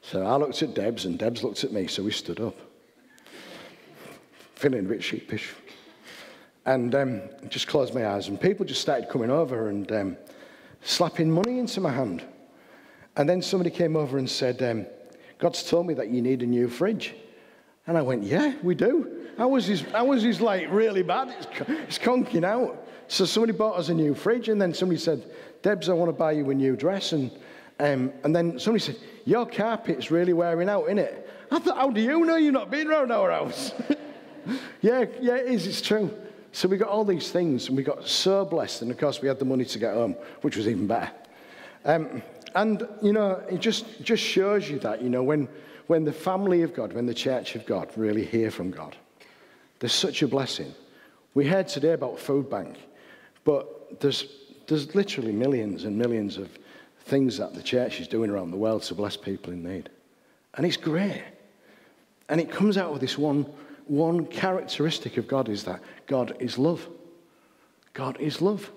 So 0.00 0.24
I 0.24 0.36
looked 0.36 0.62
at 0.62 0.74
Debs 0.74 1.04
and 1.04 1.18
Debs 1.18 1.42
looked 1.42 1.62
at 1.62 1.72
me, 1.72 1.86
so 1.86 2.02
we 2.02 2.10
stood 2.10 2.40
up. 2.40 2.56
Feeling 4.54 4.86
a 4.86 4.88
bit 4.88 5.02
sheepish. 5.02 5.52
And 6.66 6.94
um, 6.94 7.22
just 7.48 7.68
closed 7.68 7.94
my 7.94 8.06
eyes, 8.08 8.28
and 8.28 8.40
people 8.40 8.64
just 8.64 8.80
started 8.80 9.10
coming 9.10 9.30
over 9.30 9.68
and 9.68 9.90
um, 9.92 10.16
slapping 10.84 11.30
money 11.30 11.58
into 11.58 11.80
my 11.80 11.90
hand. 11.90 12.22
And 13.16 13.28
then 13.28 13.42
somebody 13.42 13.70
came 13.70 13.96
over 13.96 14.18
and 14.18 14.28
said, 14.28 14.62
um, 14.62 14.86
God's 15.38 15.62
told 15.68 15.86
me 15.86 15.94
that 15.94 16.08
you 16.08 16.22
need 16.22 16.42
a 16.42 16.46
new 16.46 16.68
fridge. 16.68 17.14
And 17.86 17.98
I 17.98 18.02
went, 18.02 18.22
Yeah, 18.22 18.54
we 18.62 18.74
do. 18.74 19.28
How 19.36 19.48
was 19.48 19.66
his, 19.66 19.82
how 19.82 20.06
was 20.06 20.22
his 20.22 20.40
like 20.40 20.70
really 20.70 21.02
bad? 21.02 21.34
It's, 21.38 21.68
it's 21.68 21.98
conking 21.98 22.44
out. 22.44 22.86
So 23.08 23.24
somebody 23.24 23.52
bought 23.52 23.76
us 23.76 23.88
a 23.90 23.94
new 23.94 24.14
fridge, 24.14 24.48
and 24.48 24.60
then 24.60 24.72
somebody 24.72 24.98
said, 24.98 25.30
Debs, 25.62 25.88
I 25.88 25.92
want 25.92 26.08
to 26.08 26.14
buy 26.14 26.32
you 26.32 26.48
a 26.50 26.54
new 26.54 26.76
dress. 26.76 27.12
And 27.12 27.30
um, 27.80 28.12
and 28.22 28.34
then 28.34 28.58
somebody 28.58 28.82
said, 28.82 28.96
Your 29.24 29.46
carpet's 29.46 30.10
really 30.10 30.32
wearing 30.32 30.68
out, 30.68 30.84
isn't 30.84 30.98
it? 30.98 31.28
I 31.50 31.58
thought, 31.58 31.76
How 31.76 31.90
do 31.90 32.00
you 32.00 32.24
know 32.24 32.36
you're 32.36 32.52
not 32.52 32.70
been 32.70 32.88
around 32.88 33.12
our 33.12 33.30
house? 33.30 33.72
yeah, 34.80 35.04
yeah, 35.20 35.36
it 35.36 35.52
is. 35.52 35.66
It's 35.66 35.82
true. 35.82 36.10
So 36.54 36.68
we 36.68 36.76
got 36.76 36.88
all 36.88 37.04
these 37.04 37.32
things, 37.32 37.66
and 37.66 37.76
we 37.76 37.82
got 37.82 38.06
so 38.06 38.44
blessed. 38.44 38.82
And 38.82 38.90
of 38.92 38.96
course, 38.96 39.20
we 39.20 39.26
had 39.26 39.40
the 39.40 39.44
money 39.44 39.64
to 39.64 39.78
get 39.80 39.92
home, 39.92 40.14
which 40.42 40.56
was 40.56 40.68
even 40.68 40.86
better. 40.86 41.10
Um, 41.84 42.22
and, 42.54 42.86
you 43.02 43.12
know, 43.12 43.42
it 43.50 43.58
just, 43.58 44.00
just 44.04 44.22
shows 44.22 44.70
you 44.70 44.78
that, 44.78 45.02
you 45.02 45.08
know, 45.08 45.24
when, 45.24 45.48
when 45.88 46.04
the 46.04 46.12
family 46.12 46.62
of 46.62 46.72
God, 46.72 46.92
when 46.92 47.06
the 47.06 47.12
church 47.12 47.56
of 47.56 47.66
God 47.66 47.90
really 47.96 48.24
hear 48.24 48.52
from 48.52 48.70
God, 48.70 48.94
there's 49.80 49.92
such 49.92 50.22
a 50.22 50.28
blessing. 50.28 50.72
We 51.34 51.44
heard 51.44 51.66
today 51.66 51.92
about 51.92 52.20
food 52.20 52.48
bank, 52.48 52.76
but 53.42 54.00
there's, 54.00 54.24
there's 54.68 54.94
literally 54.94 55.32
millions 55.32 55.86
and 55.86 55.98
millions 55.98 56.36
of 56.36 56.56
things 57.00 57.36
that 57.38 57.54
the 57.54 57.64
church 57.64 57.98
is 57.98 58.06
doing 58.06 58.30
around 58.30 58.52
the 58.52 58.56
world 58.56 58.84
to 58.84 58.94
bless 58.94 59.16
people 59.16 59.52
in 59.52 59.64
need. 59.64 59.90
And 60.54 60.64
it's 60.64 60.76
great. 60.76 61.24
And 62.28 62.40
it 62.40 62.48
comes 62.48 62.78
out 62.78 62.92
of 62.92 63.00
this 63.00 63.18
one, 63.18 63.44
one 63.86 64.26
characteristic 64.26 65.16
of 65.16 65.28
God 65.28 65.48
is 65.48 65.64
that 65.64 65.80
God 66.06 66.36
is 66.40 66.58
love. 66.58 66.88
God 67.92 68.20
is 68.20 68.40
love. 68.40 68.70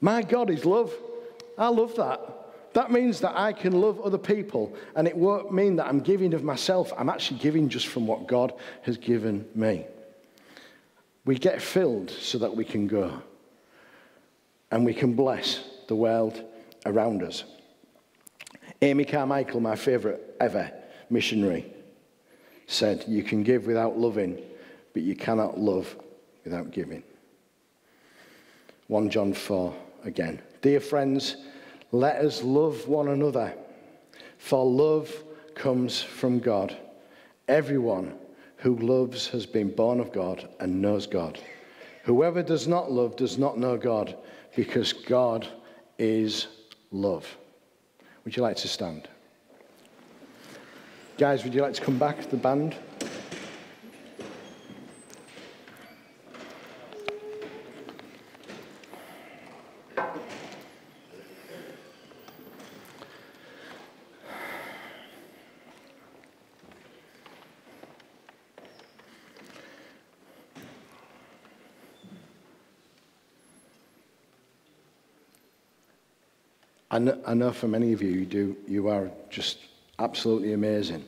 My 0.00 0.22
God 0.22 0.50
is 0.50 0.64
love. 0.64 0.92
I 1.56 1.68
love 1.68 1.96
that. 1.96 2.20
That 2.74 2.90
means 2.92 3.20
that 3.20 3.36
I 3.36 3.52
can 3.52 3.80
love 3.80 4.00
other 4.00 4.18
people, 4.18 4.76
and 4.94 5.08
it 5.08 5.16
won't 5.16 5.52
mean 5.52 5.76
that 5.76 5.86
I'm 5.86 6.00
giving 6.00 6.34
of 6.34 6.44
myself. 6.44 6.92
I'm 6.96 7.08
actually 7.08 7.40
giving 7.40 7.68
just 7.68 7.86
from 7.86 8.06
what 8.06 8.28
God 8.28 8.52
has 8.82 8.96
given 8.96 9.46
me. 9.54 9.86
We 11.24 11.36
get 11.36 11.60
filled 11.60 12.10
so 12.10 12.38
that 12.38 12.54
we 12.54 12.64
can 12.64 12.86
go, 12.86 13.22
and 14.70 14.84
we 14.84 14.94
can 14.94 15.14
bless 15.14 15.64
the 15.88 15.96
world 15.96 16.44
around 16.86 17.22
us. 17.22 17.44
Amy 18.82 19.04
Carmichael, 19.04 19.60
my 19.60 19.74
favourite 19.74 20.20
ever 20.38 20.70
missionary, 21.10 21.72
said, 22.68 23.04
You 23.08 23.24
can 23.24 23.42
give 23.42 23.66
without 23.66 23.98
loving, 23.98 24.40
but 24.92 25.02
you 25.02 25.16
cannot 25.16 25.58
love 25.58 25.96
without 26.44 26.70
giving. 26.70 27.02
1 28.86 29.10
John 29.10 29.32
4 29.32 29.74
again. 30.04 30.40
Dear 30.62 30.80
friends, 30.80 31.36
let 31.90 32.16
us 32.16 32.42
love 32.42 32.86
one 32.86 33.08
another, 33.08 33.52
for 34.36 34.64
love 34.64 35.12
comes 35.54 36.00
from 36.00 36.38
God. 36.38 36.76
Everyone 37.48 38.14
who 38.58 38.76
loves 38.76 39.28
has 39.28 39.46
been 39.46 39.74
born 39.74 39.98
of 39.98 40.12
God 40.12 40.48
and 40.60 40.80
knows 40.80 41.06
God. 41.06 41.40
Whoever 42.04 42.42
does 42.42 42.68
not 42.68 42.92
love 42.92 43.16
does 43.16 43.38
not 43.38 43.58
know 43.58 43.76
God, 43.76 44.16
because 44.54 44.92
God 44.92 45.48
is 45.98 46.46
love. 46.90 47.26
Would 48.24 48.36
you 48.36 48.42
like 48.42 48.56
to 48.58 48.68
stand? 48.68 49.08
Guys, 51.18 51.42
would 51.42 51.52
you 51.52 51.62
like 51.62 51.74
to 51.74 51.82
come 51.82 51.98
back, 51.98 52.20
to 52.22 52.28
the 52.28 52.36
band? 52.36 52.76
I 77.28 77.34
know 77.34 77.52
for 77.52 77.68
many 77.68 77.92
of 77.92 78.02
you, 78.02 78.10
you, 78.10 78.24
do, 78.24 78.56
you 78.66 78.88
are 78.88 79.10
just 79.30 79.58
absolutely 79.98 80.52
amazing. 80.52 81.04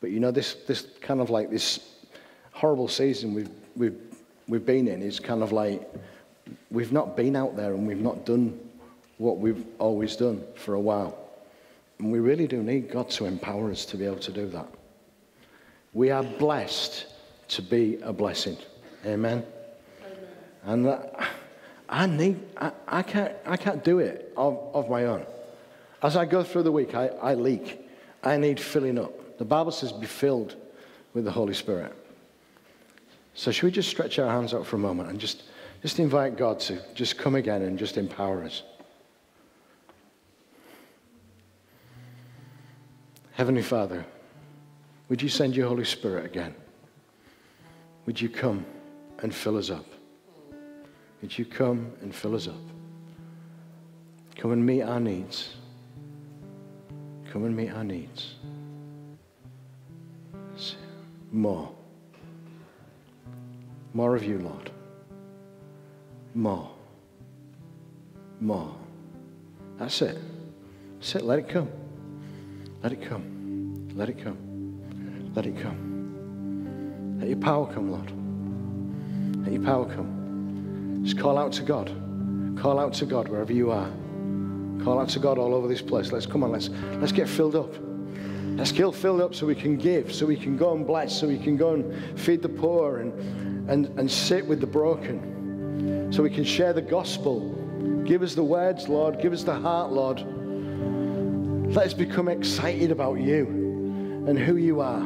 But 0.00 0.10
you 0.10 0.20
know, 0.20 0.30
this, 0.30 0.54
this 0.66 0.86
kind 1.00 1.20
of 1.20 1.30
like 1.30 1.50
this 1.50 1.80
horrible 2.52 2.88
season 2.88 3.34
we've, 3.34 3.50
we've, 3.76 3.98
we've 4.48 4.66
been 4.66 4.88
in 4.88 5.02
is 5.02 5.20
kind 5.20 5.42
of 5.42 5.52
like 5.52 5.88
we've 6.70 6.92
not 6.92 7.16
been 7.16 7.36
out 7.36 7.56
there 7.56 7.74
and 7.74 7.86
we've 7.86 8.00
not 8.00 8.24
done 8.26 8.58
what 9.18 9.38
we've 9.38 9.64
always 9.78 10.16
done 10.16 10.42
for 10.56 10.74
a 10.74 10.80
while. 10.80 11.16
And 11.98 12.10
we 12.10 12.18
really 12.18 12.48
do 12.48 12.62
need 12.62 12.90
God 12.90 13.10
to 13.10 13.26
empower 13.26 13.70
us 13.70 13.84
to 13.86 13.96
be 13.96 14.04
able 14.04 14.16
to 14.16 14.32
do 14.32 14.46
that. 14.48 14.66
We 15.92 16.10
are 16.10 16.24
blessed 16.24 17.06
to 17.48 17.62
be 17.62 17.98
a 18.02 18.12
blessing. 18.12 18.56
Amen. 19.06 19.44
Amen. 20.66 20.88
And 20.88 21.00
I 21.88 22.06
need, 22.06 22.40
I, 22.56 22.72
I, 22.88 23.02
can't, 23.02 23.34
I 23.46 23.56
can't 23.56 23.84
do 23.84 23.98
it 23.98 24.32
of, 24.36 24.58
of 24.74 24.88
my 24.88 25.04
own. 25.04 25.24
As 26.02 26.16
I 26.16 26.24
go 26.24 26.42
through 26.42 26.64
the 26.64 26.72
week, 26.72 26.94
I, 26.94 27.08
I 27.08 27.34
leak. 27.34 27.88
I 28.22 28.36
need 28.36 28.60
filling 28.60 28.98
up. 28.98 29.38
The 29.38 29.44
Bible 29.44 29.72
says, 29.72 29.92
be 29.92 30.06
filled 30.06 30.56
with 31.14 31.24
the 31.24 31.30
Holy 31.30 31.54
Spirit. 31.54 31.92
So, 33.34 33.50
should 33.50 33.64
we 33.64 33.70
just 33.70 33.88
stretch 33.88 34.18
our 34.18 34.30
hands 34.30 34.54
out 34.54 34.66
for 34.66 34.76
a 34.76 34.78
moment 34.78 35.08
and 35.08 35.18
just, 35.18 35.44
just 35.80 35.98
invite 35.98 36.36
God 36.36 36.60
to 36.60 36.80
just 36.94 37.18
come 37.18 37.34
again 37.34 37.62
and 37.62 37.78
just 37.78 37.96
empower 37.96 38.44
us? 38.44 38.62
Heavenly 43.32 43.62
Father, 43.62 44.04
would 45.08 45.22
you 45.22 45.28
send 45.28 45.56
your 45.56 45.66
Holy 45.66 45.84
Spirit 45.84 46.26
again? 46.26 46.54
Would 48.06 48.20
you 48.20 48.28
come 48.28 48.64
and 49.20 49.34
fill 49.34 49.56
us 49.56 49.70
up? 49.70 49.86
Would 51.22 51.38
you 51.38 51.44
come 51.44 51.92
and 52.02 52.14
fill 52.14 52.34
us 52.34 52.48
up? 52.48 52.54
Come 54.36 54.52
and 54.52 54.64
meet 54.64 54.82
our 54.82 55.00
needs. 55.00 55.54
Come 57.32 57.46
and 57.46 57.56
meet 57.56 57.70
our 57.70 57.82
needs. 57.82 58.34
More. 61.30 61.72
More 63.94 64.14
of 64.14 64.22
you, 64.22 64.38
Lord. 64.38 64.70
More. 66.34 66.70
More. 68.38 68.74
That's 69.78 70.02
it. 70.02 70.18
That's 70.98 71.14
it. 71.14 71.22
Let 71.22 71.38
it 71.38 71.48
come. 71.48 71.70
Let 72.82 72.92
it 72.92 73.00
come. 73.00 73.88
Let 73.94 74.10
it 74.10 74.22
come. 74.22 75.32
Let 75.34 75.46
it 75.46 75.58
come. 75.58 77.16
Let 77.18 77.30
your 77.30 77.38
power 77.38 77.72
come, 77.72 77.90
Lord. 77.90 78.12
Let 79.42 79.54
your 79.54 79.62
power 79.62 79.86
come. 79.86 81.00
Just 81.02 81.18
call 81.18 81.38
out 81.38 81.52
to 81.54 81.62
God. 81.62 81.86
Call 82.58 82.78
out 82.78 82.92
to 82.94 83.06
God 83.06 83.28
wherever 83.28 83.54
you 83.54 83.70
are. 83.70 83.90
Call 84.84 85.00
out 85.00 85.08
to 85.10 85.18
God 85.18 85.38
all 85.38 85.54
over 85.54 85.68
this 85.68 85.82
place. 85.82 86.12
Let's 86.12 86.26
come 86.26 86.42
on, 86.42 86.52
let's 86.52 86.68
let's 87.00 87.12
get 87.12 87.28
filled 87.28 87.56
up. 87.56 87.74
Let's 88.56 88.72
get 88.72 88.94
filled 88.94 89.20
up 89.20 89.34
so 89.34 89.46
we 89.46 89.54
can 89.54 89.76
give, 89.76 90.12
so 90.12 90.26
we 90.26 90.36
can 90.36 90.56
go 90.56 90.74
and 90.74 90.86
bless, 90.86 91.18
so 91.18 91.26
we 91.26 91.38
can 91.38 91.56
go 91.56 91.74
and 91.74 92.20
feed 92.20 92.42
the 92.42 92.48
poor 92.48 92.98
and 92.98 93.12
and, 93.70 93.86
and 93.98 94.10
sit 94.10 94.46
with 94.46 94.60
the 94.60 94.66
broken, 94.66 96.12
so 96.12 96.22
we 96.22 96.30
can 96.30 96.44
share 96.44 96.72
the 96.72 96.82
gospel. 96.82 97.50
Give 98.04 98.22
us 98.22 98.34
the 98.34 98.44
words, 98.44 98.88
Lord. 98.88 99.20
Give 99.20 99.32
us 99.32 99.44
the 99.44 99.54
heart, 99.54 99.92
Lord. 99.92 100.20
Let 101.74 101.86
us 101.86 101.94
become 101.94 102.28
excited 102.28 102.90
about 102.90 103.20
you 103.20 103.46
and 104.26 104.38
who 104.38 104.56
you 104.56 104.80
are 104.80 105.02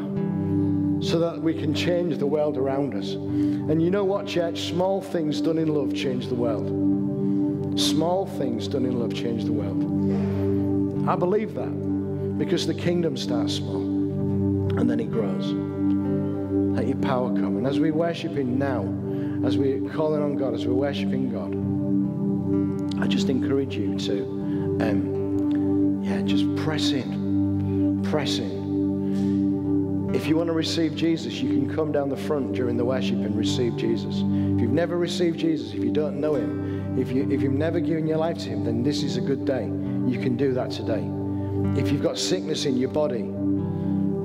so 1.00 1.18
that 1.18 1.40
we 1.40 1.54
can 1.54 1.74
change 1.74 2.18
the 2.18 2.26
world 2.26 2.56
around 2.56 2.94
us. 2.94 3.12
And 3.12 3.82
you 3.82 3.90
know 3.90 4.04
what, 4.04 4.26
church? 4.26 4.68
Small 4.68 5.00
things 5.00 5.40
done 5.40 5.58
in 5.58 5.68
love 5.68 5.94
change 5.94 6.28
the 6.28 6.34
world. 6.34 6.85
Small 7.76 8.26
things 8.26 8.68
done 8.68 8.86
in 8.86 8.98
love 8.98 9.14
change 9.14 9.44
the 9.44 9.52
world. 9.52 11.08
I 11.08 11.14
believe 11.14 11.54
that 11.54 12.38
because 12.38 12.66
the 12.66 12.74
kingdom 12.74 13.16
starts 13.16 13.54
small 13.54 13.82
and 14.78 14.90
then 14.90 14.98
it 14.98 15.10
grows. 15.10 15.52
Let 16.76 16.88
your 16.88 16.96
power 16.98 17.28
come. 17.28 17.56
And 17.58 17.66
as 17.66 17.78
we're 17.78 17.92
worshiping 17.92 18.58
now, 18.58 18.82
as 19.46 19.56
we're 19.58 19.88
calling 19.90 20.22
on 20.22 20.36
God, 20.36 20.54
as 20.54 20.66
we're 20.66 20.74
worshiping 20.74 21.30
God, 21.30 23.02
I 23.02 23.06
just 23.06 23.28
encourage 23.28 23.76
you 23.76 23.98
to, 23.98 24.22
um, 24.80 26.02
yeah, 26.02 26.22
just 26.22 26.44
press 26.56 26.92
in. 26.92 28.02
Press 28.04 28.38
in. 28.38 30.14
If 30.14 30.26
you 30.26 30.36
want 30.36 30.48
to 30.48 30.54
receive 30.54 30.94
Jesus, 30.94 31.34
you 31.34 31.50
can 31.50 31.74
come 31.74 31.92
down 31.92 32.08
the 32.08 32.16
front 32.16 32.54
during 32.54 32.76
the 32.76 32.84
worship 32.84 33.16
and 33.16 33.36
receive 33.36 33.76
Jesus. 33.76 34.16
If 34.16 34.60
you've 34.60 34.70
never 34.70 34.96
received 34.96 35.38
Jesus, 35.38 35.74
if 35.74 35.84
you 35.84 35.90
don't 35.90 36.20
know 36.20 36.34
Him, 36.36 36.75
if, 36.98 37.12
you, 37.12 37.30
if 37.30 37.42
you've 37.42 37.52
never 37.52 37.80
given 37.80 38.06
your 38.06 38.18
life 38.18 38.38
to 38.38 38.48
Him, 38.48 38.64
then 38.64 38.82
this 38.82 39.02
is 39.02 39.16
a 39.16 39.20
good 39.20 39.44
day. 39.44 39.64
You 39.64 40.18
can 40.20 40.36
do 40.36 40.52
that 40.54 40.70
today. 40.70 41.04
If 41.80 41.92
you've 41.92 42.02
got 42.02 42.18
sickness 42.18 42.64
in 42.64 42.76
your 42.76 42.90
body, 42.90 43.30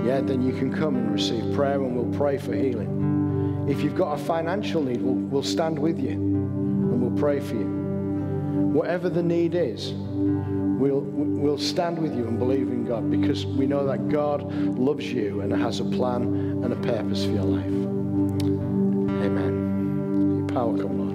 yeah, 0.06 0.22
then 0.22 0.42
you 0.42 0.54
can 0.54 0.74
come 0.74 0.96
and 0.96 1.12
receive 1.12 1.54
prayer 1.54 1.76
and 1.76 1.96
we'll 1.96 2.18
pray 2.18 2.38
for 2.38 2.54
healing. 2.54 3.68
If 3.70 3.82
you've 3.82 3.96
got 3.96 4.14
a 4.14 4.24
financial 4.24 4.82
need, 4.82 5.02
we'll, 5.02 5.14
we'll 5.14 5.44
stand 5.44 5.78
with 5.78 6.00
you 6.00 6.12
and 6.12 7.02
we'll 7.02 7.20
pray 7.20 7.40
for 7.40 7.56
you. 7.56 7.68
Whatever 8.74 9.10
the 9.10 9.22
need 9.22 9.54
is, 9.54 9.94
we'll, 9.94 11.02
we'll 11.02 11.58
stand 11.58 12.00
with 12.00 12.16
you 12.16 12.28
and 12.28 12.40
believe 12.40 12.70
in 12.70 12.86
God 12.86 13.12
because 13.12 13.46
we 13.46 13.68
know 13.68 13.86
that 13.86 14.10
God 14.10 14.52
loves 14.54 15.06
you 15.06 15.42
and 15.42 15.54
has 15.54 15.80
a 15.80 15.86
plan 15.86 16.24
and 16.24 16.74
a 16.74 16.78
purpose 16.78 17.26
for 17.26 17.32
your 17.32 17.44
life. 17.44 17.66
Amen. 19.26 20.38
Your 20.40 20.48
power 20.48 20.78
come, 20.78 20.98
Lord. 20.98 21.11